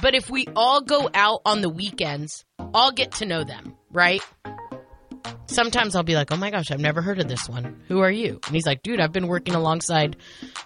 but 0.00 0.14
if 0.14 0.30
we 0.30 0.46
all 0.54 0.80
go 0.80 1.10
out 1.14 1.40
on 1.44 1.60
the 1.60 1.68
weekends, 1.68 2.44
I'll 2.74 2.92
get 2.92 3.12
to 3.12 3.26
know 3.26 3.44
them, 3.44 3.76
right? 3.90 4.22
Sometimes 5.46 5.94
I'll 5.94 6.02
be 6.02 6.14
like, 6.14 6.32
"Oh 6.32 6.36
my 6.36 6.50
gosh, 6.50 6.70
I've 6.70 6.80
never 6.80 7.02
heard 7.02 7.18
of 7.18 7.28
this 7.28 7.48
one. 7.48 7.82
Who 7.88 8.00
are 8.00 8.10
you?" 8.10 8.40
And 8.46 8.54
he's 8.54 8.66
like, 8.66 8.82
"Dude, 8.82 9.00
I've 9.00 9.12
been 9.12 9.28
working 9.28 9.54
alongside 9.54 10.16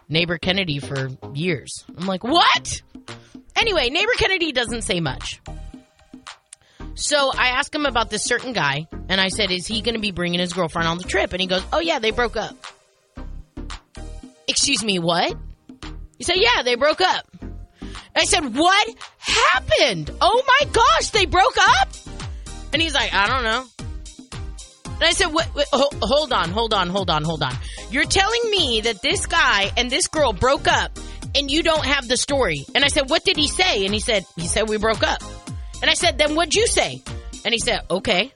neighbor 0.08 0.38
Kennedy 0.38 0.78
for 0.78 1.10
years." 1.34 1.84
I'm 1.96 2.06
like, 2.06 2.22
"What?" 2.22 2.82
Anyway, 3.56 3.88
neighbor 3.90 4.12
Kennedy 4.16 4.52
doesn't 4.52 4.82
say 4.82 5.00
much. 5.00 5.40
So 6.94 7.30
I 7.36 7.48
asked 7.48 7.74
him 7.74 7.84
about 7.84 8.10
this 8.10 8.24
certain 8.24 8.52
guy, 8.52 8.86
and 9.08 9.20
I 9.20 9.28
said, 9.28 9.50
"Is 9.50 9.66
he 9.66 9.82
going 9.82 9.96
to 9.96 10.00
be 10.00 10.12
bringing 10.12 10.40
his 10.40 10.52
girlfriend 10.52 10.88
on 10.88 10.98
the 10.98 11.04
trip?" 11.04 11.32
And 11.32 11.40
he 11.40 11.46
goes, 11.46 11.62
"Oh 11.72 11.80
yeah, 11.80 11.98
they 11.98 12.10
broke 12.10 12.36
up." 12.36 12.56
Excuse 14.46 14.84
me, 14.84 14.98
what? 14.98 15.36
He 16.16 16.24
said, 16.24 16.36
"Yeah, 16.36 16.62
they 16.62 16.76
broke 16.76 17.00
up." 17.00 17.26
I 18.16 18.24
said, 18.24 18.54
"What 18.54 18.88
happened?" 19.18 20.10
Oh 20.20 20.42
my 20.46 20.70
gosh, 20.72 21.10
they 21.10 21.26
broke 21.26 21.56
up? 21.58 21.88
And 22.72 22.80
he's 22.80 22.94
like, 22.94 23.12
"I 23.12 23.26
don't 23.28 23.44
know." 23.44 23.64
And 24.84 25.04
I 25.04 25.12
said, 25.12 25.26
"What? 25.26 25.54
wait, 25.54 25.66
hold 25.72 26.32
on, 26.32 26.50
hold 26.50 26.72
on, 26.72 26.88
hold 26.88 27.10
on, 27.10 27.22
hold 27.22 27.42
on. 27.42 27.54
You're 27.90 28.04
telling 28.04 28.50
me 28.50 28.80
that 28.82 29.02
this 29.02 29.26
guy 29.26 29.70
and 29.76 29.90
this 29.90 30.08
girl 30.08 30.32
broke 30.32 30.66
up, 30.66 30.98
and 31.34 31.50
you 31.50 31.62
don't 31.62 31.84
have 31.84 32.08
the 32.08 32.16
story?" 32.16 32.64
And 32.74 32.84
I 32.84 32.88
said, 32.88 33.10
"What 33.10 33.24
did 33.24 33.36
he 33.36 33.48
say?" 33.48 33.84
And 33.84 33.92
he 33.92 34.00
said, 34.00 34.24
"He 34.36 34.46
said 34.46 34.68
we 34.68 34.78
broke 34.78 35.02
up." 35.02 35.22
And 35.82 35.90
I 35.90 35.94
said, 35.94 36.18
"Then 36.18 36.34
what'd 36.34 36.54
you 36.54 36.66
say?" 36.66 37.02
And 37.44 37.52
he 37.52 37.58
said, 37.58 37.82
"Okay." 37.90 38.32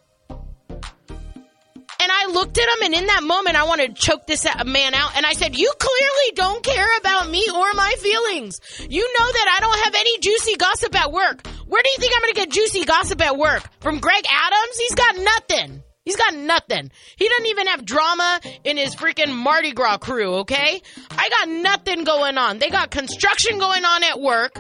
And 2.01 2.11
I 2.11 2.27
looked 2.33 2.57
at 2.57 2.65
him, 2.65 2.85
and 2.85 2.95
in 2.95 3.07
that 3.07 3.23
moment, 3.23 3.57
I 3.57 3.65
wanted 3.65 3.95
to 3.95 4.03
choke 4.03 4.27
this 4.27 4.47
man 4.65 4.95
out. 4.95 5.17
And 5.17 5.27
I 5.27 5.35
said, 5.35 5.57
You 5.57 5.71
clearly 5.79 6.33
don't 6.35 6.65
care 6.65 6.89
about 6.99 7.29
me 7.29 7.47
or 7.55 7.73
my 7.75 7.95
feelings. 7.99 8.61
You 8.89 9.03
know 9.03 9.33
that 9.33 9.57
I 9.57 9.61
don't 9.61 9.85
have 9.85 9.95
any 9.95 10.19
juicy 10.19 10.57
gossip 10.57 10.99
at 10.99 11.13
work. 11.13 11.47
Where 11.67 11.83
do 11.83 11.91
you 11.91 11.99
think 11.99 12.13
I'm 12.17 12.23
going 12.23 12.35
to 12.35 12.41
get 12.41 12.51
juicy 12.51 12.85
gossip 12.85 13.21
at 13.21 13.37
work? 13.37 13.63
From 13.81 14.01
Greg 14.01 14.25
Adams? 14.29 14.77
He's 14.79 14.95
got 14.95 15.17
nothing. 15.17 15.83
He's 16.05 16.17
got 16.17 16.35
nothing. 16.35 16.91
He 17.17 17.29
doesn't 17.29 17.47
even 17.47 17.67
have 17.67 17.85
drama 17.85 18.41
in 18.65 18.79
his 18.79 18.95
freaking 18.97 19.35
Mardi 19.35 19.73
Gras 19.73 19.99
crew, 19.99 20.37
okay? 20.39 20.81
I 21.11 21.29
got 21.29 21.49
nothing 21.49 22.05
going 22.05 22.39
on. 22.39 22.59
They 22.59 22.71
got 22.71 22.91
construction 22.91 23.59
going 23.59 23.85
on 23.85 24.03
at 24.05 24.21
work. 24.21 24.59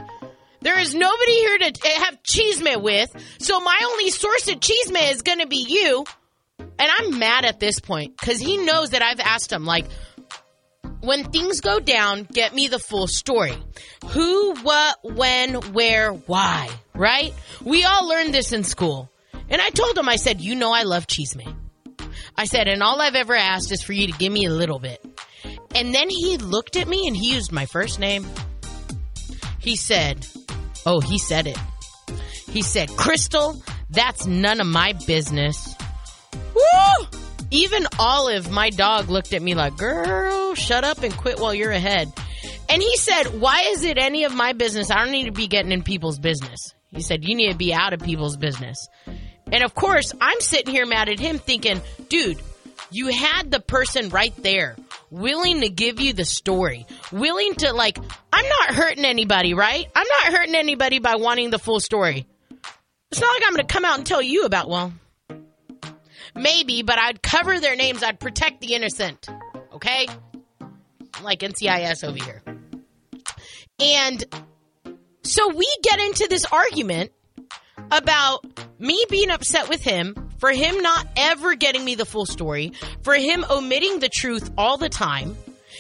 There 0.61 0.78
is 0.78 0.94
nobody 0.94 1.32
here 1.32 1.59
to 1.59 1.66
uh, 1.66 2.00
have 2.04 2.23
chisme 2.23 2.82
with. 2.82 3.11
So 3.38 3.61
my 3.61 3.80
only 3.85 4.11
source 4.11 4.49
of 4.49 4.61
chisme 4.61 5.11
is 5.11 5.23
going 5.23 5.38
to 5.38 5.47
be 5.47 5.64
you. 5.68 6.04
And 6.80 6.90
I'm 6.99 7.18
mad 7.18 7.44
at 7.44 7.60
this 7.60 7.78
point 7.78 8.16
because 8.18 8.40
he 8.40 8.56
knows 8.56 8.90
that 8.90 9.02
I've 9.02 9.20
asked 9.20 9.52
him, 9.52 9.66
like, 9.66 9.84
when 11.02 11.30
things 11.30 11.60
go 11.60 11.78
down, 11.78 12.25
get 12.25 12.54
me 12.54 12.68
the 12.68 12.78
full 12.78 13.06
story. 13.06 13.54
Who, 14.06 14.54
what, 14.62 14.96
when, 15.02 15.56
where, 15.75 16.12
why, 16.12 16.70
right? 16.94 17.34
We 17.62 17.84
all 17.84 18.08
learned 18.08 18.32
this 18.32 18.52
in 18.52 18.64
school. 18.64 19.10
And 19.50 19.60
I 19.60 19.68
told 19.68 19.99
him, 19.99 20.08
I 20.08 20.16
said, 20.16 20.40
you 20.40 20.54
know 20.54 20.72
I 20.72 20.84
love 20.84 21.06
chisme. 21.06 21.54
I 22.34 22.46
said, 22.46 22.66
and 22.66 22.82
all 22.82 22.99
I've 22.99 23.14
ever 23.14 23.34
asked 23.34 23.72
is 23.72 23.82
for 23.82 23.92
you 23.92 24.06
to 24.06 24.18
give 24.18 24.32
me 24.32 24.46
a 24.46 24.50
little 24.50 24.78
bit. 24.78 25.04
And 25.75 25.94
then 25.94 26.08
he 26.08 26.38
looked 26.38 26.76
at 26.76 26.88
me 26.88 27.06
and 27.06 27.14
he 27.14 27.34
used 27.34 27.52
my 27.52 27.66
first 27.66 27.99
name. 27.99 28.26
He 29.58 29.76
said, 29.76 30.26
oh, 30.87 31.00
he 31.00 31.18
said 31.18 31.46
it. 31.46 31.58
He 32.49 32.62
said, 32.62 32.88
Crystal, 32.96 33.62
that's 33.90 34.25
none 34.25 34.62
of 34.62 34.66
my 34.66 34.94
business. 35.06 35.76
Woo! 36.32 37.06
Even 37.50 37.87
Olive, 37.99 38.50
my 38.50 38.70
dog, 38.70 39.08
looked 39.08 39.32
at 39.32 39.42
me 39.42 39.54
like, 39.54 39.76
girl, 39.76 40.54
shut 40.54 40.84
up 40.84 41.02
and 41.02 41.16
quit 41.16 41.40
while 41.40 41.54
you're 41.54 41.72
ahead. 41.72 42.12
And 42.68 42.80
he 42.80 42.96
said, 42.96 43.40
why 43.40 43.70
is 43.70 43.82
it 43.82 43.99
any 43.99 44.25
of 44.25 44.34
my 44.34 44.52
business? 44.52 44.90
I 44.90 45.02
don't 45.02 45.10
need 45.10 45.25
to 45.25 45.32
be 45.32 45.49
getting 45.49 45.72
in 45.72 45.82
people's 45.82 46.18
business. 46.20 46.75
He 46.92 47.02
said, 47.02 47.25
you 47.25 47.34
need 47.34 47.50
to 47.50 47.56
be 47.56 47.75
out 47.75 47.92
of 47.92 48.00
people's 48.00 48.37
business. 48.37 48.88
And 49.52 49.64
of 49.64 49.75
course, 49.75 50.12
I'm 50.20 50.40
sitting 50.40 50.72
here 50.72 50.87
mad 50.87 51.08
at 51.08 51.18
him 51.18 51.38
thinking, 51.38 51.80
dude, 52.08 52.40
you 52.92 53.08
had 53.08 53.50
the 53.50 53.60
person 53.60 54.10
right 54.10 54.34
there 54.42 54.76
willing 55.10 55.60
to 55.62 55.68
give 55.68 56.00
you 56.00 56.12
the 56.12 56.25
story, 56.25 56.87
willing 57.10 57.54
to 57.56 57.72
like, 57.72 57.99
I'm 58.32 58.49
not 58.49 58.75
hurting 58.75 59.04
anybody, 59.04 59.54
right? 59.54 59.87
I'm 59.94 60.06
not 60.06 60.38
hurting 60.38 60.54
anybody 60.54 61.00
by 61.00 61.16
wanting 61.16 61.50
the 61.50 61.58
full 61.58 61.80
story. 61.80 62.26
It's 63.10 63.20
not 63.20 63.34
like 63.34 63.42
I'm 63.46 63.54
going 63.54 63.66
to 63.66 63.72
come 63.72 63.84
out 63.84 63.99
and 63.99 64.06
tell 64.06 64.22
you 64.22 64.44
about, 64.44 64.68
well, 64.68 64.92
maybe, 66.34 66.82
but 66.82 66.99
I'd 66.99 67.22
cover 67.22 67.60
their 67.60 67.76
names. 67.76 68.02
I'd 68.02 68.20
protect 68.20 68.60
the 68.60 68.75
innocent. 68.75 69.28
Okay? 69.75 70.06
Like 71.22 71.40
NCIS 71.40 72.04
over 72.04 72.16
here. 72.16 72.42
And 73.80 74.25
so 75.22 75.54
we 75.54 75.66
get 75.82 76.00
into 76.00 76.26
this 76.28 76.44
argument 76.44 77.12
about 77.90 78.44
me 78.78 79.04
being 79.08 79.30
upset 79.30 79.68
with 79.68 79.82
him 79.82 80.30
for 80.40 80.50
him 80.50 80.80
not 80.80 81.06
ever 81.16 81.54
getting 81.54 81.84
me 81.84 81.94
the 81.94 82.06
full 82.06 82.26
story, 82.26 82.72
for 83.02 83.14
him 83.14 83.44
omitting 83.49 84.00
the 84.00 84.08
truth 84.08 84.50
all 84.56 84.78
the 84.78 84.88
time. 84.88 85.37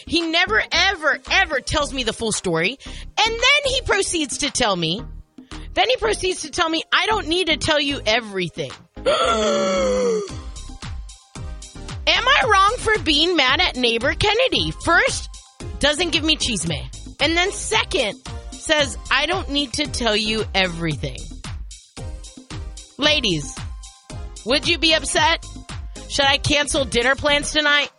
He 0.06 0.20
never, 0.20 0.62
ever, 0.70 1.18
ever 1.30 1.60
tells 1.60 1.92
me 1.92 2.04
the 2.04 2.12
full 2.12 2.32
story. 2.32 2.78
And 2.86 3.06
then 3.16 3.72
he 3.72 3.80
proceeds 3.82 4.38
to 4.38 4.50
tell 4.50 4.76
me, 4.76 5.02
then 5.74 5.88
he 5.88 5.96
proceeds 5.96 6.42
to 6.42 6.50
tell 6.50 6.68
me, 6.68 6.82
I 6.92 7.06
don't 7.06 7.28
need 7.28 7.46
to 7.48 7.56
tell 7.56 7.80
you 7.80 8.00
everything. 8.04 8.70
Am 12.12 12.26
I 12.26 12.42
wrong 12.50 12.74
for 12.78 13.00
being 13.04 13.36
mad 13.36 13.60
at 13.60 13.76
neighbor 13.76 14.14
Kennedy? 14.14 14.72
First, 14.84 15.30
doesn't 15.78 16.10
give 16.10 16.24
me 16.24 16.34
cheese 16.34 16.64
chisme. 16.64 17.16
And 17.20 17.36
then 17.36 17.52
second, 17.52 18.20
says, 18.50 18.98
I 19.12 19.26
don't 19.26 19.48
need 19.50 19.74
to 19.74 19.84
tell 19.84 20.16
you 20.16 20.44
everything. 20.52 21.20
Ladies, 22.98 23.56
would 24.44 24.66
you 24.66 24.78
be 24.78 24.92
upset? 24.94 25.46
Should 26.08 26.24
I 26.24 26.38
cancel 26.38 26.84
dinner 26.84 27.14
plans 27.14 27.52
tonight? 27.52 27.90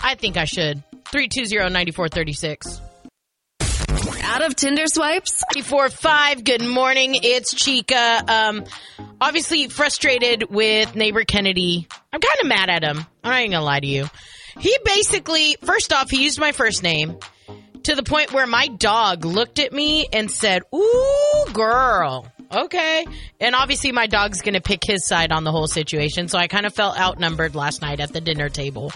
I 0.00 0.16
think 0.16 0.36
I 0.36 0.44
should. 0.44 0.82
320-9436. 1.12 2.80
Out 4.24 4.42
of 4.42 4.56
Tinder 4.56 4.86
swipes? 4.86 5.44
5 5.62 6.44
Good 6.44 6.62
morning. 6.64 7.14
It's 7.22 7.54
Chica. 7.54 8.24
Um, 8.26 8.64
obviously 9.22 9.68
frustrated 9.68 10.50
with 10.50 10.96
neighbor 10.96 11.24
Kennedy. 11.24 11.86
I'm 12.12 12.20
kind 12.20 12.40
of 12.40 12.48
mad 12.48 12.68
at 12.68 12.82
him. 12.82 13.06
I 13.22 13.42
ain't 13.42 13.52
gonna 13.52 13.64
lie 13.64 13.80
to 13.80 13.86
you. 13.86 14.10
He 14.58 14.76
basically, 14.84 15.56
first 15.62 15.92
off, 15.92 16.10
he 16.10 16.24
used 16.24 16.40
my 16.40 16.52
first 16.52 16.82
name 16.82 17.16
to 17.84 17.94
the 17.94 18.02
point 18.02 18.32
where 18.32 18.46
my 18.46 18.66
dog 18.66 19.24
looked 19.24 19.60
at 19.60 19.72
me 19.72 20.08
and 20.12 20.30
said, 20.30 20.62
Ooh, 20.74 21.46
girl. 21.52 22.26
Okay. 22.52 23.06
And 23.40 23.54
obviously 23.54 23.92
my 23.92 24.08
dog's 24.08 24.42
gonna 24.42 24.60
pick 24.60 24.84
his 24.84 25.06
side 25.06 25.30
on 25.30 25.44
the 25.44 25.52
whole 25.52 25.68
situation. 25.68 26.26
So 26.26 26.36
I 26.36 26.48
kind 26.48 26.66
of 26.66 26.74
felt 26.74 26.98
outnumbered 26.98 27.54
last 27.54 27.80
night 27.80 28.00
at 28.00 28.12
the 28.12 28.20
dinner 28.20 28.48
table. 28.48 28.92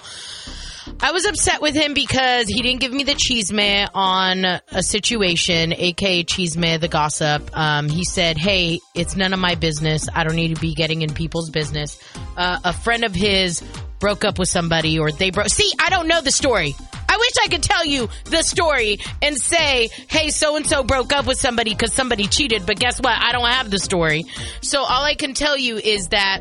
I 0.98 1.12
was 1.12 1.26
upset 1.26 1.60
with 1.60 1.74
him 1.74 1.94
because 1.94 2.48
he 2.48 2.62
didn't 2.62 2.80
give 2.80 2.92
me 2.92 3.04
the 3.04 3.14
chisme 3.14 3.88
on 3.94 4.44
a 4.44 4.82
situation, 4.82 5.74
aka 5.76 6.24
chisme, 6.24 6.80
the 6.80 6.88
gossip. 6.88 7.56
Um, 7.56 7.88
he 7.88 8.04
said, 8.04 8.38
"Hey, 8.38 8.80
it's 8.94 9.14
none 9.14 9.32
of 9.32 9.38
my 9.38 9.54
business. 9.56 10.08
I 10.14 10.24
don't 10.24 10.36
need 10.36 10.54
to 10.54 10.60
be 10.60 10.74
getting 10.74 11.02
in 11.02 11.12
people's 11.12 11.50
business." 11.50 11.98
Uh, 12.36 12.58
a 12.64 12.72
friend 12.72 13.04
of 13.04 13.14
his 13.14 13.62
broke 13.98 14.24
up 14.24 14.38
with 14.38 14.48
somebody, 14.48 14.98
or 14.98 15.12
they 15.12 15.30
broke. 15.30 15.48
See, 15.50 15.70
I 15.78 15.90
don't 15.90 16.08
know 16.08 16.22
the 16.22 16.30
story. 16.30 16.74
I 17.08 17.16
wish 17.18 17.32
I 17.44 17.48
could 17.48 17.62
tell 17.62 17.84
you 17.84 18.08
the 18.24 18.42
story 18.42 18.98
and 19.22 19.36
say, 19.36 19.90
"Hey, 20.08 20.30
so 20.30 20.56
and 20.56 20.66
so 20.66 20.82
broke 20.82 21.12
up 21.12 21.26
with 21.26 21.38
somebody 21.38 21.70
because 21.70 21.92
somebody 21.92 22.26
cheated." 22.26 22.64
But 22.66 22.78
guess 22.78 22.98
what? 22.98 23.16
I 23.16 23.32
don't 23.32 23.46
have 23.46 23.70
the 23.70 23.78
story. 23.78 24.24
So 24.62 24.80
all 24.82 25.04
I 25.04 25.14
can 25.14 25.34
tell 25.34 25.56
you 25.58 25.76
is 25.76 26.08
that, 26.08 26.40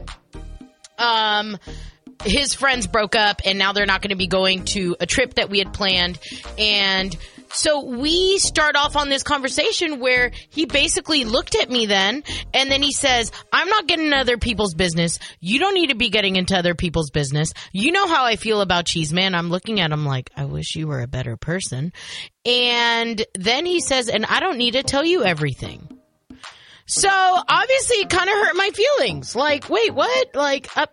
um 0.97 1.57
his 2.23 2.53
friends 2.53 2.87
broke 2.87 3.15
up 3.15 3.41
and 3.45 3.57
now 3.57 3.73
they're 3.73 3.85
not 3.85 4.01
going 4.01 4.09
to 4.09 4.15
be 4.15 4.27
going 4.27 4.65
to 4.65 4.95
a 4.99 5.05
trip 5.05 5.35
that 5.35 5.49
we 5.49 5.59
had 5.59 5.73
planned. 5.73 6.19
And 6.57 7.15
so 7.49 7.85
we 7.85 8.37
start 8.37 8.75
off 8.75 8.95
on 8.95 9.09
this 9.09 9.23
conversation 9.23 9.99
where 9.99 10.31
he 10.49 10.65
basically 10.65 11.23
looked 11.23 11.55
at 11.55 11.69
me 11.69 11.85
then 11.85 12.23
and 12.53 12.69
then 12.69 12.81
he 12.81 12.91
says, 12.91 13.31
I'm 13.53 13.69
not 13.69 13.87
getting 13.87 14.05
into 14.05 14.17
other 14.17 14.37
people's 14.37 14.73
business. 14.73 15.19
You 15.39 15.59
don't 15.59 15.73
need 15.73 15.87
to 15.87 15.95
be 15.95 16.09
getting 16.09 16.35
into 16.35 16.57
other 16.57 16.75
people's 16.75 17.11
business. 17.11 17.53
You 17.71 17.91
know 17.91 18.07
how 18.07 18.25
I 18.25 18.35
feel 18.35 18.61
about 18.61 18.85
chisme. 18.85 19.33
I'm 19.33 19.49
looking 19.49 19.79
at 19.79 19.91
him 19.91 20.05
like, 20.05 20.31
I 20.35 20.45
wish 20.45 20.75
you 20.75 20.87
were 20.87 21.01
a 21.01 21.07
better 21.07 21.37
person. 21.37 21.93
And 22.45 23.25
then 23.35 23.65
he 23.65 23.79
says, 23.79 24.09
and 24.09 24.25
I 24.25 24.39
don't 24.39 24.57
need 24.57 24.71
to 24.71 24.83
tell 24.83 25.05
you 25.05 25.23
everything. 25.23 25.87
So 26.87 27.09
obviously 27.09 27.97
it 27.97 28.09
kind 28.09 28.29
of 28.29 28.35
hurt 28.35 28.55
my 28.55 28.69
feelings. 28.71 29.35
Like, 29.35 29.69
wait, 29.69 29.93
what? 29.93 30.35
Like, 30.35 30.69
uh, 30.77 30.85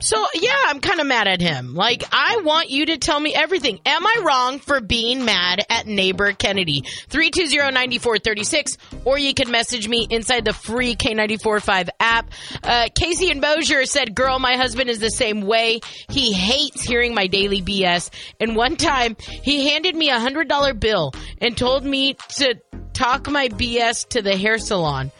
So 0.00 0.24
yeah, 0.34 0.56
I'm 0.66 0.80
kind 0.80 0.98
of 1.00 1.06
mad 1.06 1.28
at 1.28 1.40
him. 1.42 1.74
Like 1.74 2.04
I 2.10 2.40
want 2.42 2.70
you 2.70 2.86
to 2.86 2.96
tell 2.96 3.20
me 3.20 3.34
everything. 3.34 3.80
Am 3.84 4.06
I 4.06 4.22
wrong 4.22 4.58
for 4.58 4.80
being 4.80 5.26
mad 5.26 5.64
at 5.68 5.86
neighbor 5.86 6.32
Kennedy? 6.32 6.84
320-9436 7.10 8.78
or 9.04 9.18
you 9.18 9.34
can 9.34 9.50
message 9.50 9.88
me 9.88 10.06
inside 10.08 10.46
the 10.46 10.54
free 10.54 10.96
K945 10.96 11.90
app. 12.00 12.30
Uh, 12.62 12.88
Casey 12.94 13.30
and 13.30 13.42
Bossier 13.42 13.84
said, 13.84 14.14
"Girl, 14.14 14.38
my 14.38 14.56
husband 14.56 14.88
is 14.88 15.00
the 15.00 15.10
same 15.10 15.42
way. 15.42 15.80
He 16.08 16.32
hates 16.32 16.82
hearing 16.82 17.14
my 17.14 17.26
daily 17.26 17.60
BS. 17.60 18.10
And 18.40 18.56
one 18.56 18.76
time 18.76 19.16
he 19.20 19.68
handed 19.68 19.94
me 19.94 20.08
a 20.10 20.18
$100 20.18 20.80
bill 20.80 21.12
and 21.42 21.56
told 21.56 21.84
me 21.84 22.16
to 22.36 22.54
talk 22.94 23.28
my 23.30 23.48
BS 23.48 24.08
to 24.08 24.22
the 24.22 24.36
hair 24.36 24.58
salon." 24.58 25.12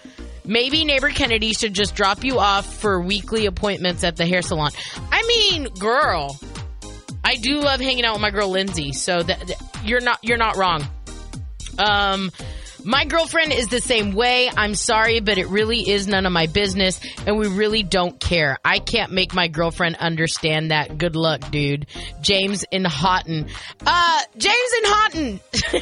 Maybe 0.51 0.85
neighbor 0.85 1.11
Kennedy 1.11 1.53
should 1.53 1.75
just 1.75 1.95
drop 1.95 2.25
you 2.25 2.41
off 2.41 2.81
for 2.81 3.01
weekly 3.01 3.47
appointments 3.47 4.03
at 4.03 4.17
the 4.17 4.27
hair 4.27 4.43
salon. 4.43 4.73
I 5.13 5.23
mean, 5.23 5.69
girl, 5.79 6.41
I 7.23 7.37
do 7.37 7.61
love 7.61 7.79
hanging 7.79 8.05
out 8.05 8.15
with 8.15 8.23
my 8.23 8.33
girl 8.33 8.49
Lindsay, 8.49 8.91
so 8.91 9.23
that, 9.23 9.53
you're 9.85 10.01
not 10.01 10.19
you're 10.25 10.39
not 10.39 10.57
wrong. 10.57 10.83
Um 11.79 12.33
my 12.85 13.05
girlfriend 13.05 13.53
is 13.53 13.69
the 13.69 13.81
same 13.81 14.13
way. 14.13 14.51
I'm 14.57 14.75
sorry, 14.75 15.21
but 15.21 15.39
it 15.39 15.49
really 15.49 15.89
is 15.91 16.07
none 16.07 16.27
of 16.27 16.33
my 16.33 16.47
business, 16.47 17.01
and 17.27 17.39
we 17.39 17.49
really 17.49 17.83
don't 17.83 18.19
care. 18.19 18.59
I 18.65 18.79
can't 18.79 19.13
make 19.13 19.35
my 19.35 19.49
girlfriend 19.49 19.97
understand 19.97 20.71
that. 20.71 20.99
Good 20.99 21.17
luck, 21.17 21.51
dude. 21.51 21.87
James 22.21 22.65
in 22.71 22.85
Haughton. 22.85 23.49
Uh, 23.87 24.21
James 24.37 24.73
in 24.79 24.85
Haughton. 24.85 25.41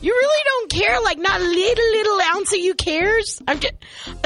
you 0.00 0.12
really 0.12 0.42
don't 0.44 0.70
care? 0.70 1.00
Like, 1.00 1.18
not 1.18 1.40
a 1.40 1.44
little, 1.44 1.90
little 1.90 2.20
ounce 2.34 2.52
of 2.52 2.58
you 2.58 2.74
cares? 2.74 3.40
I'm 3.46 3.60
just, 3.60 3.74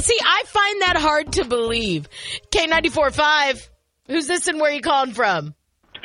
see, 0.01 0.19
I 0.25 0.43
find 0.47 0.83
that 0.83 0.97
hard 0.97 1.33
to 1.35 1.45
believe. 1.45 2.09
K94.5. 2.51 3.69
Who's 4.09 4.27
this 4.27 4.47
and 4.47 4.61
where 4.61 4.73
you 4.73 4.81
calling 4.81 5.13
from? 5.13 5.55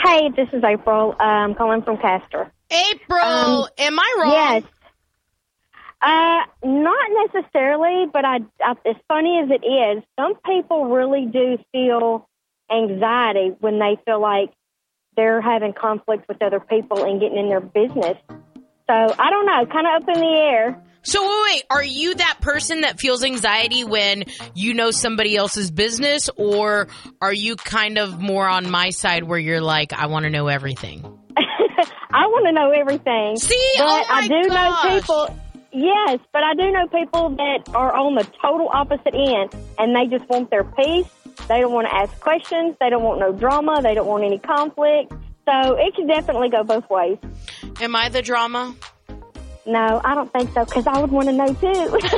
Hey, 0.03 0.29
this 0.35 0.47
is 0.53 0.63
April. 0.63 1.15
I'm 1.19 1.53
calling 1.53 1.83
from 1.83 1.97
Castor. 1.97 2.51
April. 2.71 3.21
Um, 3.21 3.69
Am 3.77 3.99
I 3.99 4.15
wrong? 4.17 4.31
Yes. 4.31 4.63
Uh, 6.01 6.41
not 6.63 7.09
necessarily, 7.31 8.07
but 8.11 8.25
I, 8.25 8.39
I, 8.59 8.71
as 8.87 8.95
funny 9.07 9.39
as 9.43 9.49
it 9.51 9.65
is, 9.65 10.03
some 10.19 10.33
people 10.43 10.85
really 10.85 11.27
do 11.27 11.59
feel 11.71 12.27
anxiety 12.71 13.55
when 13.59 13.77
they 13.77 13.97
feel 14.05 14.19
like 14.19 14.51
they're 15.15 15.41
having 15.41 15.73
conflict 15.73 16.27
with 16.27 16.41
other 16.41 16.59
people 16.59 17.03
and 17.03 17.19
getting 17.19 17.37
in 17.37 17.49
their 17.49 17.59
business. 17.59 18.17
So 18.27 19.15
I 19.19 19.29
don't 19.29 19.45
know, 19.45 19.65
kind 19.71 19.87
of 19.87 20.01
up 20.01 20.15
in 20.15 20.21
the 20.21 20.27
air. 20.27 20.83
So 21.03 21.43
wait, 21.45 21.63
are 21.69 21.83
you 21.83 22.15
that 22.15 22.39
person 22.41 22.81
that 22.81 22.99
feels 22.99 23.23
anxiety 23.23 23.83
when 23.83 24.23
you 24.53 24.73
know 24.73 24.91
somebody 24.91 25.35
else's 25.35 25.71
business, 25.71 26.29
or 26.35 26.87
are 27.21 27.33
you 27.33 27.55
kind 27.55 27.97
of 27.97 28.19
more 28.19 28.47
on 28.47 28.69
my 28.69 28.91
side 28.91 29.23
where 29.23 29.39
you're 29.39 29.61
like, 29.61 29.93
I 29.93 30.07
want 30.07 30.23
to 30.23 30.29
know 30.29 30.47
everything? 30.47 31.03
I 31.37 32.27
want 32.27 32.45
to 32.45 32.51
know 32.51 32.71
everything. 32.71 33.35
See, 33.37 33.73
but 33.77 33.85
oh 33.87 34.05
I 34.09 34.27
do 34.27 34.49
gosh. 34.49 34.83
know 34.83 34.99
people. 34.99 35.37
Yes, 35.73 36.19
but 36.33 36.43
I 36.43 36.53
do 36.53 36.69
know 36.71 36.87
people 36.87 37.29
that 37.37 37.69
are 37.73 37.95
on 37.95 38.15
the 38.15 38.23
total 38.41 38.69
opposite 38.73 39.13
end, 39.13 39.55
and 39.77 39.95
they 39.95 40.05
just 40.07 40.29
want 40.29 40.49
their 40.49 40.65
peace. 40.65 41.07
They 41.47 41.61
don't 41.61 41.71
want 41.71 41.87
to 41.87 41.95
ask 41.95 42.19
questions. 42.19 42.75
They 42.79 42.89
don't 42.89 43.03
want 43.03 43.19
no 43.19 43.31
drama. 43.31 43.81
They 43.81 43.93
don't 43.93 44.07
want 44.07 44.23
any 44.23 44.37
conflict. 44.37 45.13
So 45.47 45.75
it 45.75 45.95
can 45.95 46.07
definitely 46.07 46.49
go 46.49 46.63
both 46.63 46.89
ways. 46.89 47.17
Am 47.79 47.95
I 47.95 48.09
the 48.09 48.21
drama? 48.21 48.75
No, 49.65 50.01
I 50.03 50.13
don't 50.13 50.31
think 50.33 50.51
so 50.53 50.65
because 50.65 50.87
I 50.87 50.99
would 50.99 51.11
want 51.11 51.29
to 51.29 51.33
know 51.33 51.53
too. 51.53 51.99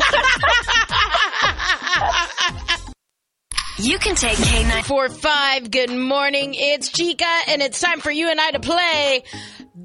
You 3.79 3.97
can 3.97 4.15
take 4.15 4.37
K9. 4.37 4.83
Four 4.85 5.09
five. 5.09 5.69
Good 5.69 5.89
morning. 5.89 6.53
It's 6.55 6.89
Chica, 6.89 7.25
and 7.47 7.61
it's 7.61 7.81
time 7.81 7.99
for 8.01 8.11
you 8.11 8.29
and 8.29 8.39
I 8.39 8.51
to 8.51 8.59
play. 8.59 9.23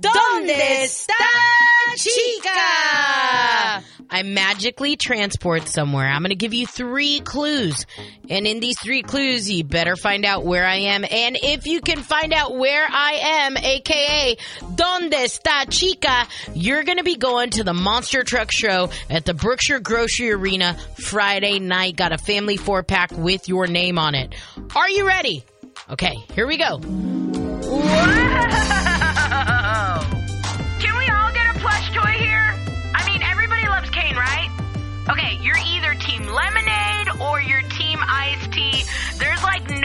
Donde 0.00 0.50
está 0.50 1.14
Chica? 1.96 3.84
I 4.10 4.22
magically 4.22 4.96
transport 4.96 5.68
somewhere. 5.68 6.06
I'm 6.06 6.22
going 6.22 6.30
to 6.30 6.36
give 6.36 6.54
you 6.54 6.66
three 6.66 7.20
clues. 7.20 7.84
And 8.30 8.46
in 8.46 8.60
these 8.60 8.78
three 8.78 9.02
clues, 9.02 9.50
you 9.50 9.64
better 9.64 9.96
find 9.96 10.24
out 10.24 10.44
where 10.44 10.64
I 10.64 10.76
am. 10.76 11.04
And 11.04 11.36
if 11.42 11.66
you 11.66 11.80
can 11.80 12.00
find 12.00 12.32
out 12.32 12.56
where 12.56 12.86
I 12.88 13.46
am, 13.46 13.56
aka 13.56 14.36
Donde 14.74 15.12
está 15.12 15.66
Chica, 15.68 16.26
you're 16.54 16.84
going 16.84 16.98
to 16.98 17.04
be 17.04 17.16
going 17.16 17.50
to 17.50 17.64
the 17.64 17.74
Monster 17.74 18.22
Truck 18.24 18.52
Show 18.52 18.90
at 19.10 19.24
the 19.24 19.34
Brookshire 19.34 19.80
Grocery 19.80 20.30
Arena 20.32 20.76
Friday 20.94 21.58
night. 21.58 21.96
Got 21.96 22.12
a 22.12 22.18
family 22.18 22.56
four 22.56 22.82
pack 22.82 23.10
with 23.12 23.48
your 23.48 23.66
name 23.66 23.98
on 23.98 24.14
it. 24.14 24.34
Are 24.76 24.88
you 24.88 25.06
ready? 25.06 25.44
Okay, 25.90 26.14
here 26.34 26.46
we 26.46 26.56
go. 26.56 26.80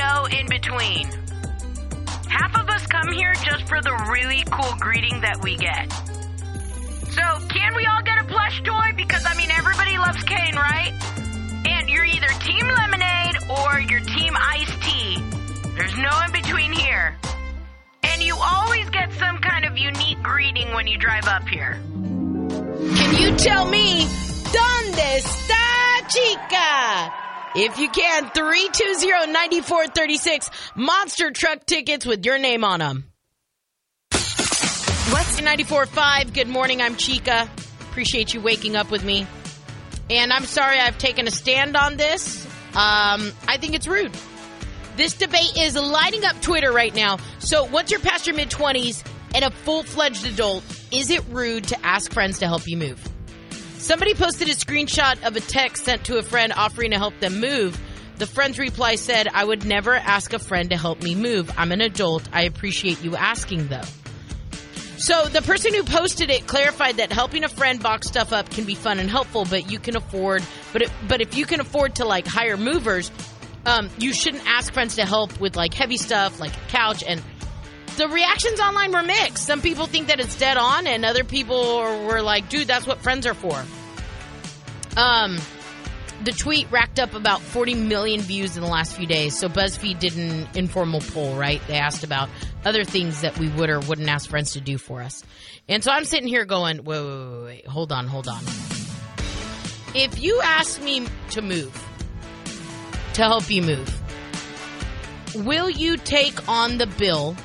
no 0.04 0.26
in 0.26 0.48
between. 0.48 1.08
Half 2.28 2.56
of 2.60 2.68
us 2.70 2.86
come 2.88 3.12
here 3.14 3.34
just 3.36 3.68
for 3.68 3.82
the 3.82 3.94
really 4.12 4.44
cool 4.52 4.74
greeting 4.80 5.22
that 5.22 5.42
we 5.42 5.56
get. 5.56 5.92
So, 7.14 7.26
can 7.48 7.76
we 7.76 7.86
all 7.86 8.02
get 8.04 8.18
a 8.20 8.26
plush 8.26 8.62
toy? 8.64 8.90
Because, 8.98 9.24
I 9.26 9.36
mean, 9.36 9.52
everybody 9.52 9.98
loves 9.98 10.24
Kane, 10.24 10.56
right? 10.56 10.94
And 11.66 11.90
you're 11.90 12.06
either 12.06 12.28
Team 12.42 12.66
Lemonade 12.68 13.38
or 13.50 13.80
you're 13.80 14.02
Team 14.02 14.34
Iced 14.36 14.82
Tea. 14.82 15.24
There's 15.78 15.98
no 15.98 16.12
in 16.26 16.32
between 16.32 16.74
here. 16.74 17.16
And 18.04 18.22
you 18.22 18.36
always 18.36 18.90
get 18.90 19.14
some 19.14 19.38
kind 19.38 19.66
of 19.66 19.78
unique 19.78 20.22
greeting 20.22 20.74
when 20.74 20.88
you 20.88 20.98
drive 20.98 21.28
up 21.28 21.48
here. 21.48 21.80
Can 21.94 23.22
you 23.22 23.36
tell 23.38 23.66
me 23.66 24.08
Donde 24.52 25.06
está 25.22 26.10
Chica? 26.10 27.23
If 27.56 27.78
you 27.78 27.88
can, 27.88 28.30
320-9436 28.30 30.50
monster 30.76 31.30
truck 31.30 31.68
tickets 31.68 32.04
with 32.04 32.26
your 32.26 32.40
name 32.40 32.64
on 32.64 32.80
them. 32.80 33.04
What's 34.12 35.40
94.5? 35.40 36.34
Good 36.34 36.48
morning, 36.48 36.82
I'm 36.82 36.96
Chica. 36.96 37.48
Appreciate 37.82 38.34
you 38.34 38.42
waking 38.42 38.76
up 38.76 38.90
with 38.90 39.04
me. 39.04 39.28
And 40.10 40.34
I'm 40.34 40.46
sorry 40.46 40.80
I've 40.80 40.98
taken 40.98 41.28
a 41.28 41.32
stand 41.32 41.78
on 41.78 41.96
this. 41.96 42.44
Um, 42.70 43.32
I 43.48 43.58
think 43.60 43.76
it's 43.76 43.88
rude. 43.88 44.18
This 44.96 45.14
debate 45.14 45.56
is 45.56 45.76
lighting 45.76 46.26
up 46.26 46.42
Twitter 46.42 46.72
right 46.72 46.96
now. 46.96 47.20
So, 47.38 47.66
once 47.66 47.92
you're 47.92 48.00
past 48.00 48.26
your 48.26 48.36
mid 48.36 48.50
20s 48.50 49.06
and 49.36 49.46
a 49.46 49.52
full 49.52 49.84
fledged 49.84 50.26
adult, 50.26 50.64
is 50.92 51.12
it 51.12 51.24
rude 51.30 51.66
to 51.66 51.80
ask 51.86 52.12
friends 52.12 52.40
to 52.40 52.48
help 52.48 52.68
you 52.68 52.78
move? 52.78 53.13
Somebody 53.84 54.14
posted 54.14 54.48
a 54.48 54.54
screenshot 54.54 55.22
of 55.28 55.36
a 55.36 55.42
text 55.42 55.84
sent 55.84 56.06
to 56.06 56.18
a 56.18 56.24
friend 56.24 56.54
offering 56.56 56.92
to 56.92 56.98
help 56.98 57.20
them 57.20 57.42
move. 57.42 57.78
The 58.16 58.26
friend's 58.26 58.58
reply 58.58 58.96
said, 58.96 59.28
I 59.28 59.44
would 59.44 59.66
never 59.66 59.94
ask 59.94 60.32
a 60.32 60.40
friend 60.40 60.70
to 60.70 60.78
help 60.78 61.04
me 61.04 61.16
move. 61.16 61.52
I'm 61.58 61.74
an 61.74 61.82
adult. 61.82 62.30
I 62.32 62.44
appreciate 62.44 63.04
you 63.04 63.18
asking, 63.18 63.68
though. 63.68 63.82
So 64.96 65.26
the 65.26 65.42
person 65.42 65.74
who 65.74 65.84
posted 65.84 66.30
it 66.30 66.48
clarified 66.48 66.96
that 66.96 67.12
helping 67.12 67.44
a 67.44 67.50
friend 67.50 67.84
box 67.84 68.08
stuff 68.08 68.32
up 68.32 68.50
can 68.50 68.64
be 68.64 68.74
fun 68.74 69.00
and 69.00 69.10
helpful, 69.10 69.44
but 69.44 69.70
you 69.70 69.80
can 69.80 69.98
afford, 69.98 70.44
but 70.72 70.84
it, 70.84 70.92
but 71.10 71.20
if 71.20 71.36
you 71.36 71.46
can 71.46 71.60
afford 71.60 71.96
to 71.96 72.06
like 72.06 72.26
hire 72.26 72.56
movers, 72.56 73.12
um, 73.66 73.90
you 73.98 74.14
shouldn't 74.14 74.48
ask 74.48 74.74
friends 74.74 74.96
to 74.96 75.06
help 75.06 75.42
with 75.42 75.58
like 75.58 75.74
heavy 75.74 75.98
stuff 75.98 76.40
like 76.40 76.56
a 76.56 76.70
couch. 76.70 77.04
And 77.06 77.22
the 77.98 78.08
reactions 78.08 78.60
online 78.60 78.92
were 78.92 79.04
mixed. 79.04 79.46
Some 79.46 79.62
people 79.62 79.86
think 79.86 80.08
that 80.08 80.20
it's 80.20 80.38
dead 80.38 80.58
on, 80.58 80.88
and 80.88 81.06
other 81.06 81.24
people 81.24 81.78
were 82.06 82.22
like, 82.22 82.50
"Dude, 82.50 82.68
that's 82.68 82.88
what 82.88 83.02
friends 83.02 83.26
are 83.26 83.34
for." 83.34 83.64
Um, 84.98 85.40
the 86.24 86.32
tweet 86.32 86.72
racked 86.72 87.00
up 87.00 87.14
about 87.14 87.42
40 87.42 87.76
million 87.76 88.22
views 88.22 88.56
in 88.56 88.64
the 88.64 88.70
last 88.70 88.96
few 88.96 89.06
days. 89.06 89.38
So 89.38 89.50
BuzzFeed 89.50 90.00
did 90.00 90.16
an 90.16 90.48
informal 90.56 91.02
poll, 91.02 91.36
right? 91.36 91.62
They 91.68 91.76
asked 91.76 92.04
about 92.04 92.30
other 92.64 92.84
things 92.84 93.22
that 93.22 93.38
we 93.38 93.50
would 93.50 93.70
or 93.70 93.80
wouldn't 93.82 94.08
ask 94.08 94.30
friends 94.30 94.54
to 94.54 94.62
do 94.62 94.78
for 94.78 95.02
us. 95.02 95.24
And 95.68 95.84
so 95.84 95.92
I'm 95.92 96.06
sitting 96.06 96.28
here 96.28 96.46
going, 96.46 96.84
wait, 96.84 97.02
wait, 97.02 97.18
wait, 97.18 97.44
wait, 97.44 97.68
hold 97.68 97.92
on, 97.92 98.08
hold 98.08 98.28
on. 98.28 98.42
If 99.96 100.22
you 100.22 100.40
ask 100.44 100.82
me 100.82 101.06
to 101.32 101.42
move, 101.42 101.74
to 103.14 103.22
help 103.22 103.50
you 103.52 103.62
move, 103.62 105.46
will 105.46 105.70
you 105.70 105.98
take 105.98 106.48
on 106.48 106.78
the 106.78 106.88
bill 106.88 107.36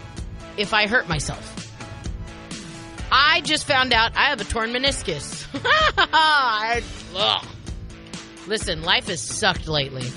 if 0.59 0.75
I 0.75 0.87
hurt 0.87 1.09
myself? 1.09 1.55
I 3.11 3.41
just 3.41 3.67
found 3.67 3.93
out 3.93 4.17
I 4.17 4.27
have 4.27 4.41
a 4.41 4.45
torn 4.45 4.71
meniscus. 4.71 5.47
I. 5.97 6.83
Listen, 8.47 8.83
life 8.83 9.09
has 9.09 9.21
sucked 9.21 9.69
lately. 9.69 10.11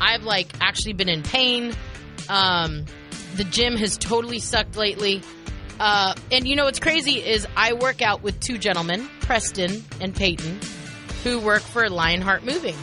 I've 0.00 0.24
like 0.24 0.52
actually 0.60 0.94
been 0.94 1.08
in 1.08 1.22
pain. 1.22 1.72
Um, 2.28 2.84
the 3.36 3.44
gym 3.44 3.76
has 3.76 3.96
totally 3.96 4.38
sucked 4.38 4.76
lately. 4.76 5.22
Uh, 5.80 6.14
and 6.30 6.46
you 6.46 6.56
know 6.56 6.64
what's 6.64 6.80
crazy 6.80 7.14
is 7.14 7.46
I 7.56 7.72
work 7.72 8.00
out 8.02 8.22
with 8.22 8.38
two 8.40 8.58
gentlemen, 8.58 9.08
Preston 9.20 9.84
and 10.00 10.14
Peyton, 10.14 10.60
who 11.24 11.40
work 11.40 11.62
for 11.62 11.88
Lionheart 11.88 12.44
Moving. 12.44 12.76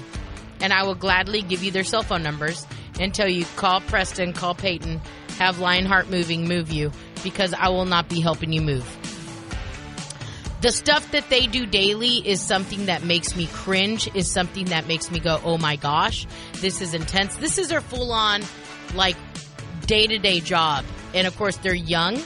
And 0.59 0.73
I 0.73 0.83
will 0.83 0.95
gladly 0.95 1.41
give 1.41 1.63
you 1.63 1.71
their 1.71 1.83
cell 1.83 2.03
phone 2.03 2.21
numbers 2.21 2.65
and 2.99 3.13
tell 3.13 3.29
you 3.29 3.45
call 3.55 3.81
Preston, 3.81 4.33
call 4.33 4.53
Peyton, 4.53 5.01
have 5.41 5.59
Lionheart 5.59 6.07
Moving 6.09 6.47
move 6.47 6.71
you 6.71 6.91
because 7.23 7.53
I 7.53 7.69
will 7.69 7.85
not 7.85 8.07
be 8.07 8.21
helping 8.21 8.53
you 8.53 8.61
move. 8.61 8.85
The 10.61 10.71
stuff 10.71 11.11
that 11.13 11.27
they 11.29 11.47
do 11.47 11.65
daily 11.65 12.17
is 12.17 12.39
something 12.39 12.85
that 12.85 13.03
makes 13.03 13.35
me 13.35 13.47
cringe, 13.47 14.07
is 14.13 14.31
something 14.31 14.65
that 14.65 14.87
makes 14.87 15.09
me 15.09 15.19
go, 15.19 15.41
oh 15.43 15.57
my 15.57 15.77
gosh, 15.77 16.27
this 16.57 16.81
is 16.81 16.93
intense. 16.93 17.35
This 17.37 17.57
is 17.57 17.69
their 17.69 17.81
full 17.81 18.11
on, 18.11 18.43
like, 18.93 19.15
day 19.87 20.05
to 20.05 20.19
day 20.19 20.39
job. 20.39 20.85
And 21.15 21.25
of 21.25 21.35
course, 21.35 21.57
they're 21.57 21.73
young 21.73 22.21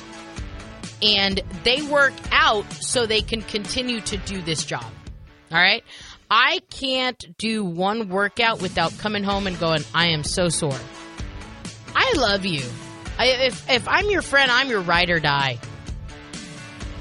and 1.02 1.42
they 1.64 1.82
work 1.84 2.14
out 2.32 2.70
so 2.74 3.06
they 3.06 3.22
can 3.22 3.42
continue 3.42 4.02
to 4.02 4.18
do 4.18 4.42
this 4.42 4.66
job. 4.66 4.86
All 5.52 5.58
right. 5.58 5.86
I 6.30 6.60
can't 6.70 7.38
do 7.38 7.64
one 7.64 8.10
workout 8.10 8.62
without 8.62 8.98
coming 8.98 9.24
home 9.24 9.48
and 9.48 9.58
going, 9.58 9.84
I 9.94 10.08
am 10.08 10.26
so 10.26 10.50
sore. 10.50 10.78
I 11.96 12.14
love 12.18 12.46
you. 12.46 12.64
If, 13.20 13.70
if 13.70 13.88
I'm 13.88 14.10
your 14.10 14.22
friend, 14.22 14.52
I'm 14.52 14.70
your 14.70 14.82
ride 14.82 15.10
or 15.10 15.20
die. 15.20 15.60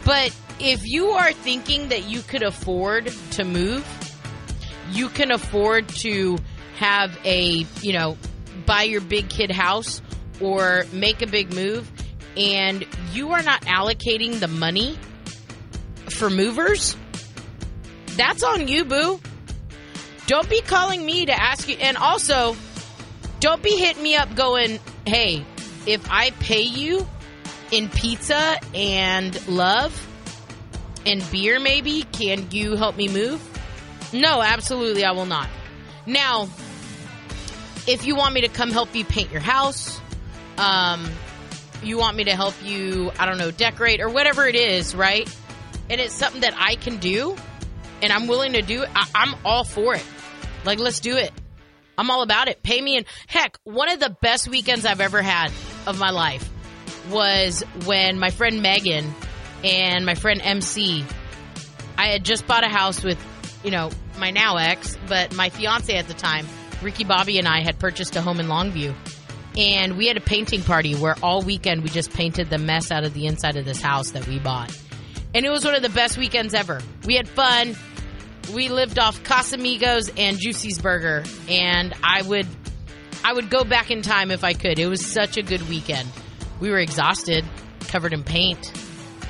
But 0.04 0.34
if 0.60 0.86
you 0.86 1.08
are 1.08 1.32
thinking 1.32 1.88
that 1.88 2.04
you 2.04 2.20
could 2.20 2.42
afford 2.42 3.12
to 3.32 3.44
move, 3.44 3.86
you 4.90 5.08
can 5.08 5.30
afford 5.30 5.88
to 5.88 6.38
have 6.76 7.18
a, 7.24 7.66
you 7.80 7.92
know, 7.92 8.16
buy 8.66 8.82
your 8.82 9.00
big 9.00 9.28
kid 9.28 9.50
house 9.50 10.02
or 10.40 10.84
make 10.92 11.22
a 11.22 11.26
big 11.26 11.54
move, 11.54 11.90
and 12.36 12.86
you 13.12 13.30
are 13.30 13.42
not 13.42 13.62
allocating 13.62 14.40
the 14.40 14.48
money 14.48 14.98
for 16.10 16.30
movers, 16.30 16.96
that's 18.16 18.42
on 18.42 18.68
you, 18.68 18.84
boo. 18.84 19.20
Don't 20.26 20.48
be 20.48 20.60
calling 20.60 21.04
me 21.04 21.26
to 21.26 21.32
ask 21.32 21.68
you. 21.68 21.76
And 21.76 21.96
also, 21.96 22.56
don't 23.40 23.62
be 23.62 23.76
hitting 23.76 24.02
me 24.02 24.16
up 24.16 24.34
going, 24.34 24.78
hey, 25.06 25.44
if 25.86 26.10
I 26.10 26.30
pay 26.30 26.62
you 26.62 27.06
in 27.70 27.88
pizza 27.88 28.58
and 28.74 29.48
love 29.48 30.08
and 31.06 31.22
beer, 31.30 31.60
maybe, 31.60 32.02
can 32.02 32.50
you 32.50 32.76
help 32.76 32.96
me 32.96 33.08
move? 33.08 33.42
No, 34.12 34.40
absolutely, 34.42 35.04
I 35.04 35.12
will 35.12 35.26
not. 35.26 35.48
Now, 36.06 36.48
if 37.86 38.06
you 38.06 38.14
want 38.16 38.34
me 38.34 38.42
to 38.42 38.48
come 38.48 38.70
help 38.70 38.94
you 38.94 39.04
paint 39.04 39.30
your 39.30 39.40
house, 39.40 40.00
um, 40.56 41.10
you 41.82 41.98
want 41.98 42.16
me 42.16 42.24
to 42.24 42.34
help 42.36 42.54
you, 42.62 43.10
I 43.18 43.26
don't 43.26 43.38
know, 43.38 43.50
decorate 43.50 44.00
or 44.00 44.08
whatever 44.08 44.46
it 44.46 44.54
is, 44.54 44.94
right? 44.94 45.28
And 45.90 46.00
it's 46.00 46.14
something 46.14 46.40
that 46.42 46.54
I 46.56 46.76
can 46.76 46.96
do 46.98 47.36
and 48.02 48.12
I'm 48.12 48.26
willing 48.26 48.52
to 48.54 48.62
do 48.62 48.84
I- 48.94 49.08
I'm 49.14 49.34
all 49.44 49.64
for 49.64 49.94
it. 49.94 50.04
Like, 50.64 50.78
let's 50.78 51.00
do 51.00 51.16
it. 51.16 51.32
I'm 51.98 52.10
all 52.10 52.22
about 52.22 52.48
it. 52.48 52.62
Pay 52.62 52.80
me. 52.80 52.96
And 52.96 53.06
heck, 53.26 53.58
one 53.64 53.90
of 53.90 54.00
the 54.00 54.10
best 54.10 54.48
weekends 54.48 54.86
I've 54.86 55.00
ever 55.00 55.22
had 55.22 55.52
of 55.86 55.98
my 55.98 56.10
life 56.10 56.48
was 57.10 57.62
when 57.84 58.18
my 58.18 58.30
friend 58.30 58.62
Megan 58.62 59.14
and 59.62 60.04
my 60.06 60.14
friend 60.14 60.40
MC, 60.42 61.04
I 61.96 62.08
had 62.08 62.24
just 62.24 62.46
bought 62.46 62.64
a 62.64 62.68
house 62.68 63.02
with, 63.02 63.18
you 63.62 63.70
know, 63.70 63.90
my 64.18 64.30
now 64.30 64.56
ex, 64.56 64.96
but 65.08 65.34
my 65.34 65.48
fiance 65.48 65.94
at 65.94 66.08
the 66.08 66.14
time, 66.14 66.46
Ricky 66.82 67.04
Bobby 67.04 67.38
and 67.38 67.48
I 67.48 67.62
had 67.62 67.78
purchased 67.78 68.16
a 68.16 68.20
home 68.20 68.40
in 68.40 68.46
Longview. 68.46 68.94
And 69.56 69.96
we 69.96 70.08
had 70.08 70.16
a 70.16 70.20
painting 70.20 70.62
party 70.62 70.94
where 70.94 71.14
all 71.22 71.42
weekend 71.42 71.82
we 71.82 71.88
just 71.88 72.12
painted 72.12 72.50
the 72.50 72.58
mess 72.58 72.90
out 72.90 73.04
of 73.04 73.14
the 73.14 73.26
inside 73.26 73.56
of 73.56 73.64
this 73.64 73.80
house 73.80 74.10
that 74.10 74.26
we 74.26 74.40
bought. 74.40 74.76
And 75.32 75.44
it 75.44 75.50
was 75.50 75.64
one 75.64 75.74
of 75.74 75.82
the 75.82 75.88
best 75.88 76.18
weekends 76.18 76.54
ever. 76.54 76.80
We 77.04 77.14
had 77.14 77.28
fun. 77.28 77.76
We 78.52 78.68
lived 78.68 78.98
off 78.98 79.22
Casamigos 79.22 80.12
and 80.18 80.38
Juicy's 80.38 80.78
Burger, 80.78 81.24
and 81.48 81.94
I 82.02 82.22
would, 82.22 82.46
I 83.24 83.32
would 83.32 83.48
go 83.48 83.64
back 83.64 83.90
in 83.90 84.02
time 84.02 84.30
if 84.30 84.44
I 84.44 84.52
could. 84.52 84.78
It 84.78 84.86
was 84.86 85.04
such 85.04 85.38
a 85.38 85.42
good 85.42 85.66
weekend. 85.68 86.08
We 86.60 86.70
were 86.70 86.78
exhausted, 86.78 87.44
covered 87.88 88.12
in 88.12 88.22
paint, 88.22 88.70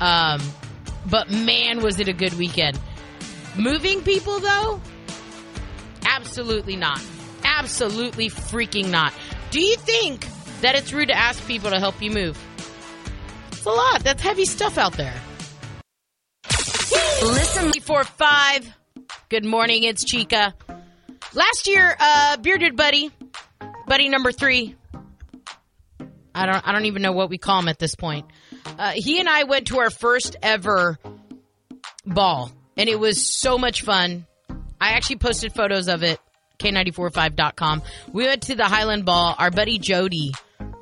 um, 0.01 0.41
but 1.09 1.31
man, 1.31 1.81
was 1.81 1.99
it 1.99 2.07
a 2.07 2.13
good 2.13 2.33
weekend. 2.33 2.79
Moving 3.57 4.01
people 4.01 4.39
though, 4.39 4.81
absolutely 6.05 6.75
not. 6.75 7.01
Absolutely 7.43 8.29
freaking 8.29 8.89
not. 8.89 9.13
Do 9.51 9.61
you 9.61 9.77
think 9.77 10.27
that 10.61 10.75
it's 10.75 10.91
rude 10.91 11.07
to 11.07 11.17
ask 11.17 11.45
people 11.47 11.69
to 11.69 11.79
help 11.79 12.01
you 12.01 12.11
move? 12.11 12.37
It's 13.51 13.65
a 13.65 13.69
lot. 13.69 14.03
That's 14.03 14.21
heavy 14.21 14.45
stuff 14.45 14.77
out 14.77 14.93
there. 14.93 15.13
Listen. 17.23 17.71
Four 17.81 18.03
five. 18.03 18.67
Good 19.29 19.45
morning. 19.45 19.83
It's 19.83 20.03
Chica. 20.03 20.53
Last 21.33 21.67
year, 21.67 21.95
uh, 21.99 22.37
bearded 22.37 22.75
buddy, 22.75 23.11
buddy 23.87 24.09
number 24.09 24.31
three. 24.31 24.75
I 26.33 26.45
don't. 26.45 26.67
I 26.67 26.71
don't 26.73 26.85
even 26.85 27.01
know 27.01 27.13
what 27.13 27.29
we 27.29 27.37
call 27.37 27.59
him 27.59 27.69
at 27.69 27.79
this 27.79 27.95
point. 27.95 28.25
Uh, 28.77 28.91
he 28.93 29.19
and 29.19 29.29
I 29.29 29.43
went 29.43 29.67
to 29.67 29.79
our 29.79 29.89
first 29.89 30.35
ever 30.41 30.99
ball, 32.05 32.51
and 32.75 32.89
it 32.89 32.99
was 32.99 33.39
so 33.39 33.57
much 33.57 33.83
fun. 33.83 34.25
I 34.81 34.91
actually 34.91 35.17
posted 35.17 35.53
photos 35.53 35.87
of 35.87 36.03
it. 36.03 36.19
K945.com. 36.59 37.81
We 38.13 38.25
went 38.25 38.43
to 38.43 38.55
the 38.55 38.65
Highland 38.65 39.05
Ball. 39.05 39.35
Our 39.37 39.51
buddy 39.51 39.77
Jody 39.77 40.31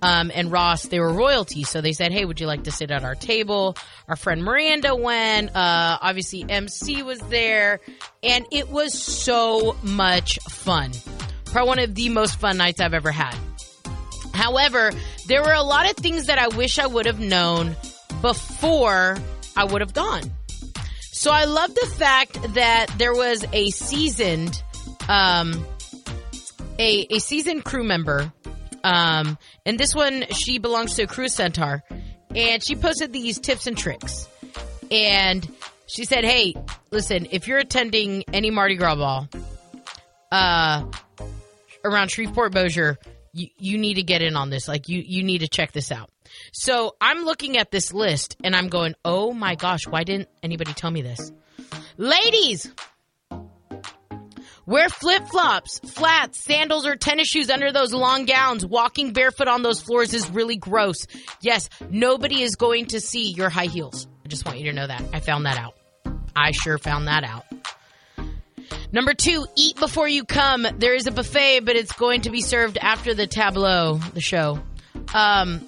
um, 0.03 0.31
and 0.33 0.51
Ross, 0.51 0.83
they 0.83 0.99
were 0.99 1.11
royalty. 1.11 1.63
So 1.63 1.81
they 1.81 1.93
said, 1.93 2.11
Hey, 2.11 2.25
would 2.25 2.39
you 2.39 2.47
like 2.47 2.65
to 2.65 2.71
sit 2.71 2.91
at 2.91 3.03
our 3.03 3.15
table? 3.15 3.75
Our 4.07 4.15
friend 4.15 4.43
Miranda 4.43 4.95
went. 4.95 5.55
Uh, 5.55 5.97
obviously, 6.01 6.45
MC 6.47 7.03
was 7.03 7.19
there. 7.19 7.79
And 8.21 8.45
it 8.51 8.69
was 8.69 8.93
so 9.01 9.75
much 9.81 10.39
fun. 10.49 10.91
Probably 11.53 11.69
one 11.69 11.79
of 11.79 11.95
the 11.95 12.09
most 12.09 12.39
fun 12.39 12.57
nights 12.57 12.81
I've 12.81 12.93
ever 12.93 13.11
had. 13.11 13.35
However, 14.33 14.91
there 15.27 15.41
were 15.41 15.53
a 15.53 15.63
lot 15.63 15.89
of 15.89 15.95
things 15.95 16.25
that 16.25 16.37
I 16.37 16.49
wish 16.49 16.79
I 16.79 16.87
would 16.87 17.05
have 17.05 17.19
known 17.19 17.77
before 18.21 19.17
I 19.55 19.63
would 19.63 19.79
have 19.79 19.93
gone. 19.93 20.23
So 21.11 21.31
I 21.31 21.45
love 21.45 21.73
the 21.73 21.85
fact 21.97 22.53
that 22.55 22.87
there 22.97 23.13
was 23.13 23.45
a 23.53 23.69
seasoned, 23.69 24.61
um, 25.07 25.65
a, 26.77 27.07
a 27.09 27.19
seasoned 27.19 27.63
crew 27.63 27.83
member 27.83 28.33
um, 28.83 29.37
and 29.65 29.79
this 29.79 29.95
one, 29.95 30.25
she 30.31 30.59
belongs 30.59 30.95
to 30.95 31.03
a 31.03 31.07
cruise 31.07 31.33
centaur. 31.33 31.83
And 32.35 32.63
she 32.63 32.75
posted 32.75 33.13
these 33.13 33.39
tips 33.39 33.67
and 33.67 33.77
tricks. 33.77 34.27
And 34.91 35.47
she 35.85 36.05
said, 36.05 36.25
Hey, 36.25 36.55
listen, 36.91 37.27
if 37.31 37.47
you're 37.47 37.59
attending 37.59 38.23
any 38.33 38.49
Mardi 38.49 38.75
Gras 38.75 38.95
ball, 38.95 39.29
uh, 40.31 40.85
around 41.83 42.09
Shreveport 42.09 42.53
Bossier, 42.53 42.97
you, 43.33 43.47
you 43.57 43.77
need 43.77 43.95
to 43.95 44.03
get 44.03 44.21
in 44.21 44.35
on 44.35 44.49
this. 44.49 44.67
Like, 44.67 44.89
you, 44.89 45.03
you 45.05 45.23
need 45.23 45.39
to 45.39 45.47
check 45.47 45.71
this 45.71 45.91
out. 45.91 46.09
So 46.51 46.95
I'm 47.01 47.23
looking 47.23 47.57
at 47.57 47.71
this 47.71 47.93
list 47.93 48.37
and 48.43 48.55
I'm 48.55 48.69
going, 48.69 48.95
Oh 49.05 49.33
my 49.33 49.55
gosh, 49.55 49.87
why 49.87 50.03
didn't 50.03 50.29
anybody 50.41 50.73
tell 50.73 50.91
me 50.91 51.01
this? 51.01 51.31
Ladies, 51.97 52.71
Wear 54.65 54.87
flip 54.87 55.27
flops, 55.27 55.79
flats, 55.79 56.41
sandals, 56.41 56.85
or 56.85 56.95
tennis 56.95 57.27
shoes 57.27 57.49
under 57.49 57.73
those 57.73 57.93
long 57.93 58.23
gowns. 58.23 58.65
Walking 58.65 59.11
barefoot 59.11 59.49
on 59.49 59.61
those 59.61 59.81
floors 59.81 60.13
is 60.13 60.29
really 60.29 60.55
gross. 60.55 61.05
Yes, 61.41 61.69
nobody 61.89 62.41
is 62.41 62.55
going 62.55 62.85
to 62.87 63.01
see 63.01 63.31
your 63.31 63.49
high 63.49 63.65
heels. 63.65 64.07
I 64.23 64.29
just 64.29 64.45
want 64.45 64.59
you 64.59 64.71
to 64.71 64.73
know 64.73 64.87
that. 64.87 65.03
I 65.11 65.19
found 65.19 65.45
that 65.47 65.57
out. 65.57 65.75
I 66.33 66.51
sure 66.51 66.77
found 66.77 67.09
that 67.09 67.25
out. 67.25 67.43
Number 68.93 69.15
two, 69.15 69.47
eat 69.55 69.75
before 69.77 70.07
you 70.07 70.23
come. 70.23 70.67
There 70.77 70.93
is 70.93 71.07
a 71.07 71.11
buffet, 71.11 71.61
but 71.61 71.75
it's 71.75 71.91
going 71.93 72.21
to 72.21 72.29
be 72.29 72.41
served 72.41 72.77
after 72.77 73.15
the 73.15 73.25
tableau, 73.25 73.95
the 73.95 74.21
show. 74.21 74.59
Um, 75.15 75.67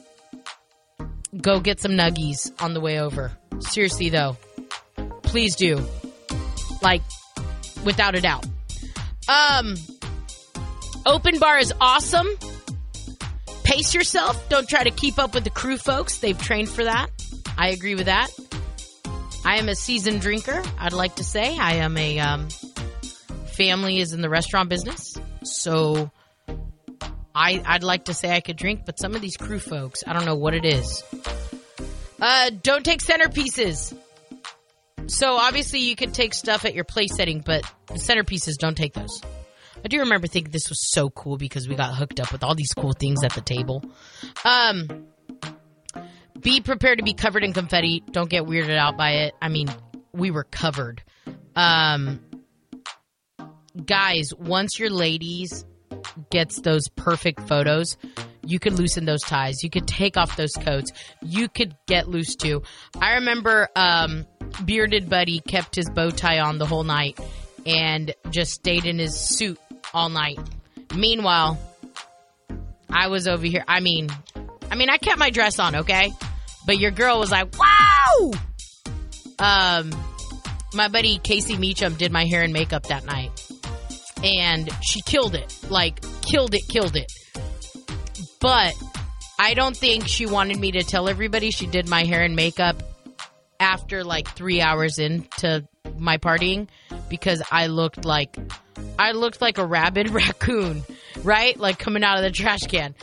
go 1.36 1.60
get 1.60 1.80
some 1.80 1.94
nuggies 1.94 2.52
on 2.62 2.76
the 2.76 2.80
way 2.80 3.00
over. 3.00 3.32
Seriously, 3.62 4.10
though, 4.10 4.38
please 5.24 5.56
do. 5.56 5.84
Like, 6.84 7.02
without 7.84 8.14
a 8.14 8.22
doubt. 8.22 8.46
Um, 9.28 9.74
open 11.08 11.40
bar 11.40 11.58
is 11.58 11.74
awesome. 11.82 12.28
Pace 13.64 13.96
yourself. 13.96 14.50
Don't 14.50 14.70
try 14.70 14.84
to 14.84 14.92
keep 14.92 15.18
up 15.18 15.34
with 15.34 15.44
the 15.44 15.50
crew 15.50 15.80
folks. 15.80 16.20
They've 16.20 16.40
trained 16.40 16.70
for 16.70 16.84
that. 16.84 17.08
I 17.58 17.70
agree 17.70 17.96
with 17.96 18.06
that. 18.06 18.30
I 19.44 19.58
am 19.58 19.68
a 19.68 19.76
seasoned 19.76 20.22
drinker. 20.22 20.62
I'd 20.78 20.94
like 20.94 21.16
to 21.16 21.24
say 21.24 21.58
I 21.58 21.74
am 21.78 21.98
a 21.98 22.20
um, 22.20 22.48
family 23.56 24.00
is 24.00 24.14
in 24.14 24.22
the 24.22 24.30
restaurant 24.30 24.70
business, 24.70 25.18
so 25.44 26.12
I 27.34 27.62
I'd 27.66 27.84
like 27.84 28.06
to 28.06 28.14
say 28.14 28.32
I 28.32 28.40
could 28.40 28.58
drink, 28.58 28.82
but 28.86 29.00
some 29.00 29.16
of 29.16 29.22
these 29.22 29.38
crew 29.38 29.60
folks, 29.60 30.04
I 30.06 30.14
don't 30.14 30.26
know 30.26 30.36
what 30.36 30.54
it 30.54 30.66
is. 30.66 31.04
Uh, 32.20 32.52
don't 32.64 32.86
take 32.86 33.02
centerpieces. 33.02 33.96
So 35.08 35.36
obviously 35.36 35.82
you 35.82 35.96
could 35.96 36.14
take 36.14 36.34
stuff 36.34 36.66
at 36.66 36.74
your 36.74 36.84
place 36.84 37.16
setting, 37.16 37.42
but 37.42 37.64
centerpieces 37.90 38.58
don't 38.58 38.76
take 38.76 38.94
those. 38.94 39.22
I 39.84 39.88
do 39.88 40.00
remember 40.00 40.28
thinking 40.28 40.52
this 40.52 40.70
was 40.70 40.90
so 40.90 41.10
cool 41.10 41.38
because 41.38 41.68
we 41.68 41.76
got 41.76 41.94
hooked 41.94 42.20
up 42.20 42.32
with 42.32 42.44
all 42.44 42.56
these 42.56 42.74
cool 42.74 42.94
things 42.94 43.24
at 43.24 43.34
the 43.34 43.42
table. 43.42 43.84
Um, 44.44 45.06
be 46.40 46.62
prepared 46.62 46.98
to 46.98 47.04
be 47.04 47.14
covered 47.14 47.44
in 47.44 47.54
confetti. 47.54 48.04
Don't 48.12 48.30
get 48.30 48.46
weirded 48.46 48.78
out 48.78 48.98
by 48.98 49.12
it. 49.12 49.36
I 49.42 49.50
mean, 49.50 49.68
we 50.12 50.32
were 50.32 50.44
covered. 50.44 51.04
Um, 51.56 52.20
guys, 53.86 54.34
once 54.38 54.80
your 54.80 54.90
ladies 54.90 55.66
gets 56.30 56.62
those 56.62 56.88
perfect 56.90 57.48
photos, 57.48 57.98
you 58.44 58.60
could 58.60 58.74
loosen 58.74 59.06
those 59.06 59.22
ties. 59.22 59.64
You 59.64 59.70
could 59.70 59.88
take 59.88 60.18
off 60.18 60.38
those 60.38 60.54
coats. 60.54 60.92
You 61.22 61.50
could 61.50 61.76
get 61.88 62.08
loose 62.08 62.36
too. 62.36 62.64
I 63.02 63.16
remember 63.16 63.70
um, 63.76 64.26
bearded 64.64 65.10
buddy 65.10 65.40
kept 65.40 65.76
his 65.76 65.90
bow 65.90 66.12
tie 66.12 66.40
on 66.40 66.58
the 66.58 66.66
whole 66.66 66.84
night 66.84 67.20
and 67.66 68.14
just 68.30 68.54
stayed 68.54 68.86
in 68.86 69.00
his 69.00 69.16
suit 69.16 69.60
all 69.94 70.10
night. 70.10 70.40
Meanwhile, 70.96 71.60
I 72.90 73.08
was 73.08 73.28
over 73.28 73.46
here. 73.46 73.64
I 73.68 73.80
mean, 73.80 74.10
I 74.70 74.76
mean, 74.76 74.90
I 74.90 74.98
kept 74.98 75.18
my 75.18 75.30
dress 75.30 75.60
on, 75.60 75.76
okay? 75.78 76.14
But 76.66 76.80
your 76.80 76.92
girl 76.92 77.20
was 77.20 77.32
like, 77.32 77.54
"Wow!" 77.58 78.32
Um, 79.40 79.92
my 80.74 80.88
buddy 80.88 81.18
Casey 81.18 81.58
Meacham 81.58 81.96
did 81.96 82.12
my 82.12 82.26
hair 82.26 82.42
and 82.44 82.54
makeup 82.54 82.84
that 82.88 83.06
night, 83.06 83.32
and 84.26 84.70
she 84.82 85.02
killed 85.02 85.36
it. 85.36 85.58
Like, 85.70 86.04
killed 86.22 86.56
it, 86.56 86.68
killed 86.68 86.96
it. 86.96 87.12
But 88.42 88.74
I 89.40 89.54
don't 89.54 89.78
think 89.78 90.08
she 90.08 90.26
wanted 90.26 90.60
me 90.60 90.72
to 90.74 90.84
tell 90.84 91.08
everybody 91.08 91.52
she 91.52 91.68
did 91.68 91.88
my 91.88 92.04
hair 92.04 92.24
and 92.24 92.36
makeup 92.36 92.82
after 93.60 94.04
like 94.04 94.28
three 94.30 94.62
hours 94.62 95.00
into 95.00 95.66
my 95.98 96.18
partying 96.18 96.68
because 97.10 97.42
I 97.52 97.68
looked 97.68 98.04
like 98.04 98.38
I 98.98 99.12
looked 99.12 99.42
like 99.42 99.58
a 99.58 99.66
rabid 99.66 100.10
raccoon, 100.12 100.84
right? 101.24 101.58
Like 101.58 101.80
coming 101.80 102.04
out 102.04 102.18
of 102.18 102.24
the 102.24 102.32
trash 102.32 102.62
can. 102.62 102.96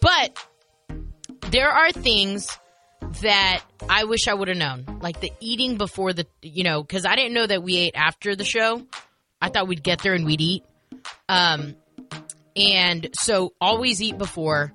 But 0.00 0.36
there 1.50 1.70
are 1.70 1.92
things 1.92 2.58
that 3.22 3.62
I 3.88 4.04
wish 4.04 4.28
I 4.28 4.34
would 4.34 4.48
have 4.48 4.56
known, 4.56 5.00
like 5.00 5.20
the 5.20 5.32
eating 5.40 5.76
before 5.76 6.12
the, 6.12 6.26
you 6.42 6.64
know, 6.64 6.82
because 6.82 7.04
I 7.04 7.16
didn't 7.16 7.34
know 7.34 7.46
that 7.46 7.62
we 7.62 7.76
ate 7.76 7.94
after 7.96 8.36
the 8.36 8.44
show. 8.44 8.86
I 9.42 9.48
thought 9.48 9.68
we'd 9.68 9.82
get 9.82 10.00
there 10.00 10.14
and 10.14 10.24
we'd 10.24 10.40
eat. 10.40 10.64
Um, 11.28 11.76
and 12.56 13.08
so 13.14 13.52
always 13.60 14.02
eat 14.02 14.18
before. 14.18 14.72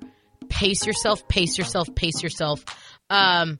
Pace 0.50 0.86
yourself, 0.86 1.28
pace 1.28 1.58
yourself, 1.58 1.94
pace 1.96 2.24
yourself. 2.24 2.64
Um, 3.10 3.58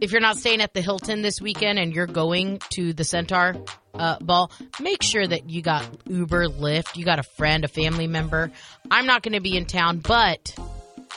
if 0.00 0.12
you're 0.12 0.20
not 0.20 0.36
staying 0.36 0.60
at 0.60 0.74
the 0.74 0.80
Hilton 0.80 1.22
this 1.22 1.40
weekend 1.40 1.78
and 1.78 1.94
you're 1.94 2.06
going 2.06 2.60
to 2.70 2.92
the 2.92 3.04
Centaur 3.04 3.56
uh, 3.94 4.18
ball, 4.18 4.50
make 4.80 5.02
sure 5.02 5.26
that 5.26 5.50
you 5.50 5.62
got 5.62 5.86
Uber, 6.06 6.48
Lyft, 6.48 6.96
you 6.96 7.04
got 7.04 7.18
a 7.18 7.22
friend, 7.22 7.64
a 7.64 7.68
family 7.68 8.06
member. 8.06 8.50
I'm 8.90 9.06
not 9.06 9.22
going 9.22 9.34
to 9.34 9.40
be 9.40 9.56
in 9.56 9.66
town, 9.66 9.98
but 9.98 10.56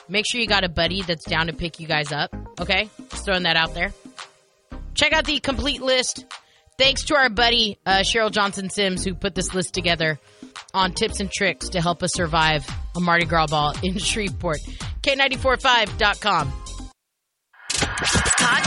make 0.08 0.26
sure 0.30 0.40
you 0.40 0.48
got 0.48 0.64
a 0.64 0.70
buddy 0.70 1.02
that's 1.02 1.26
down 1.26 1.48
to 1.48 1.54
pick 1.54 1.80
you 1.80 1.88
guys 1.88 2.12
up. 2.12 2.34
Okay, 2.60 2.90
just 3.10 3.26
throwing 3.26 3.44
that 3.44 3.56
out 3.56 3.74
there. 3.74 3.94
Check 4.94 5.14
out 5.14 5.26
the 5.26 5.40
complete 5.40 5.82
list. 5.82 6.26
Thanks 6.78 7.06
to 7.06 7.16
our 7.16 7.30
buddy 7.30 7.80
uh, 7.86 8.00
Cheryl 8.00 8.32
Johnson 8.32 8.70
Sims 8.70 9.04
who 9.04 9.16
put 9.16 9.34
this 9.34 9.54
list 9.54 9.74
together 9.74 10.20
on 10.78 10.94
tips 10.94 11.20
and 11.20 11.32
tricks 11.32 11.70
to 11.70 11.82
help 11.82 12.04
us 12.04 12.14
survive 12.14 12.66
a 12.96 13.00
Mardi 13.00 13.26
Gras 13.26 13.48
ball 13.48 13.74
in 13.84 13.98
Shreveport. 13.98 14.60
K945.com. 15.02 16.54